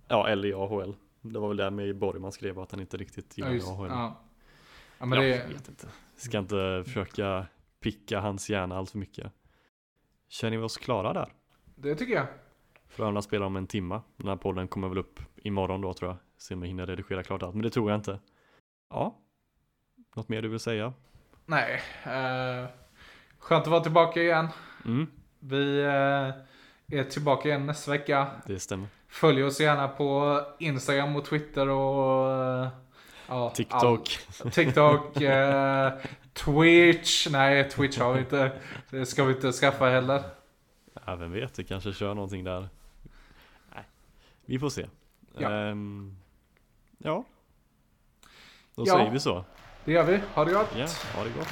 [0.08, 0.96] ja eller i AHL.
[1.22, 3.88] Det var väl där med Borgman skrev att han inte riktigt Ja, gillar just, AHL.
[3.90, 4.22] ja.
[5.00, 5.88] ja men ja, det jag vet inte.
[6.16, 7.46] Ska inte försöka
[7.80, 9.32] picka hans hjärna allt för mycket.
[10.30, 11.34] Känner vi oss klara där?
[11.76, 12.28] det tycker jag.
[12.88, 14.02] Frölunda spelar om en timma.
[14.18, 16.18] Den här podden kommer väl upp imorgon då tror jag.
[16.38, 18.20] Se om jag hinner redigera klart allt, men det tror jag inte.
[18.90, 19.18] Ja.
[20.16, 20.94] Något mer du vill säga?
[21.46, 21.82] Nej.
[22.04, 22.70] Eh,
[23.40, 24.48] skönt att vara tillbaka igen.
[24.86, 25.08] Mm,
[25.40, 28.32] Vi eh, är tillbaka igen nästa vecka.
[28.46, 28.88] det stämmer.
[29.10, 32.68] Följ oss gärna på Instagram och Twitter och eh,
[33.28, 34.20] ja, TikTok.
[34.44, 35.92] all- TikTok, eh,
[36.34, 37.28] Twitch.
[37.32, 38.52] Nej, Twitch har vi inte.
[38.90, 40.24] Det ska vi inte skaffa heller.
[41.06, 42.68] Ja, vem vet, vi kanske kör någonting där.
[43.76, 43.84] Nej,
[44.46, 44.88] vi får se.
[45.38, 45.52] Ja.
[45.52, 46.18] Ehm,
[46.98, 47.24] ja.
[48.76, 48.98] Då Ja.
[48.98, 49.46] säger vi så.
[49.86, 50.20] Det gör vi.
[50.34, 50.70] Ha det gott.
[50.78, 51.48] Ja, ha det gott.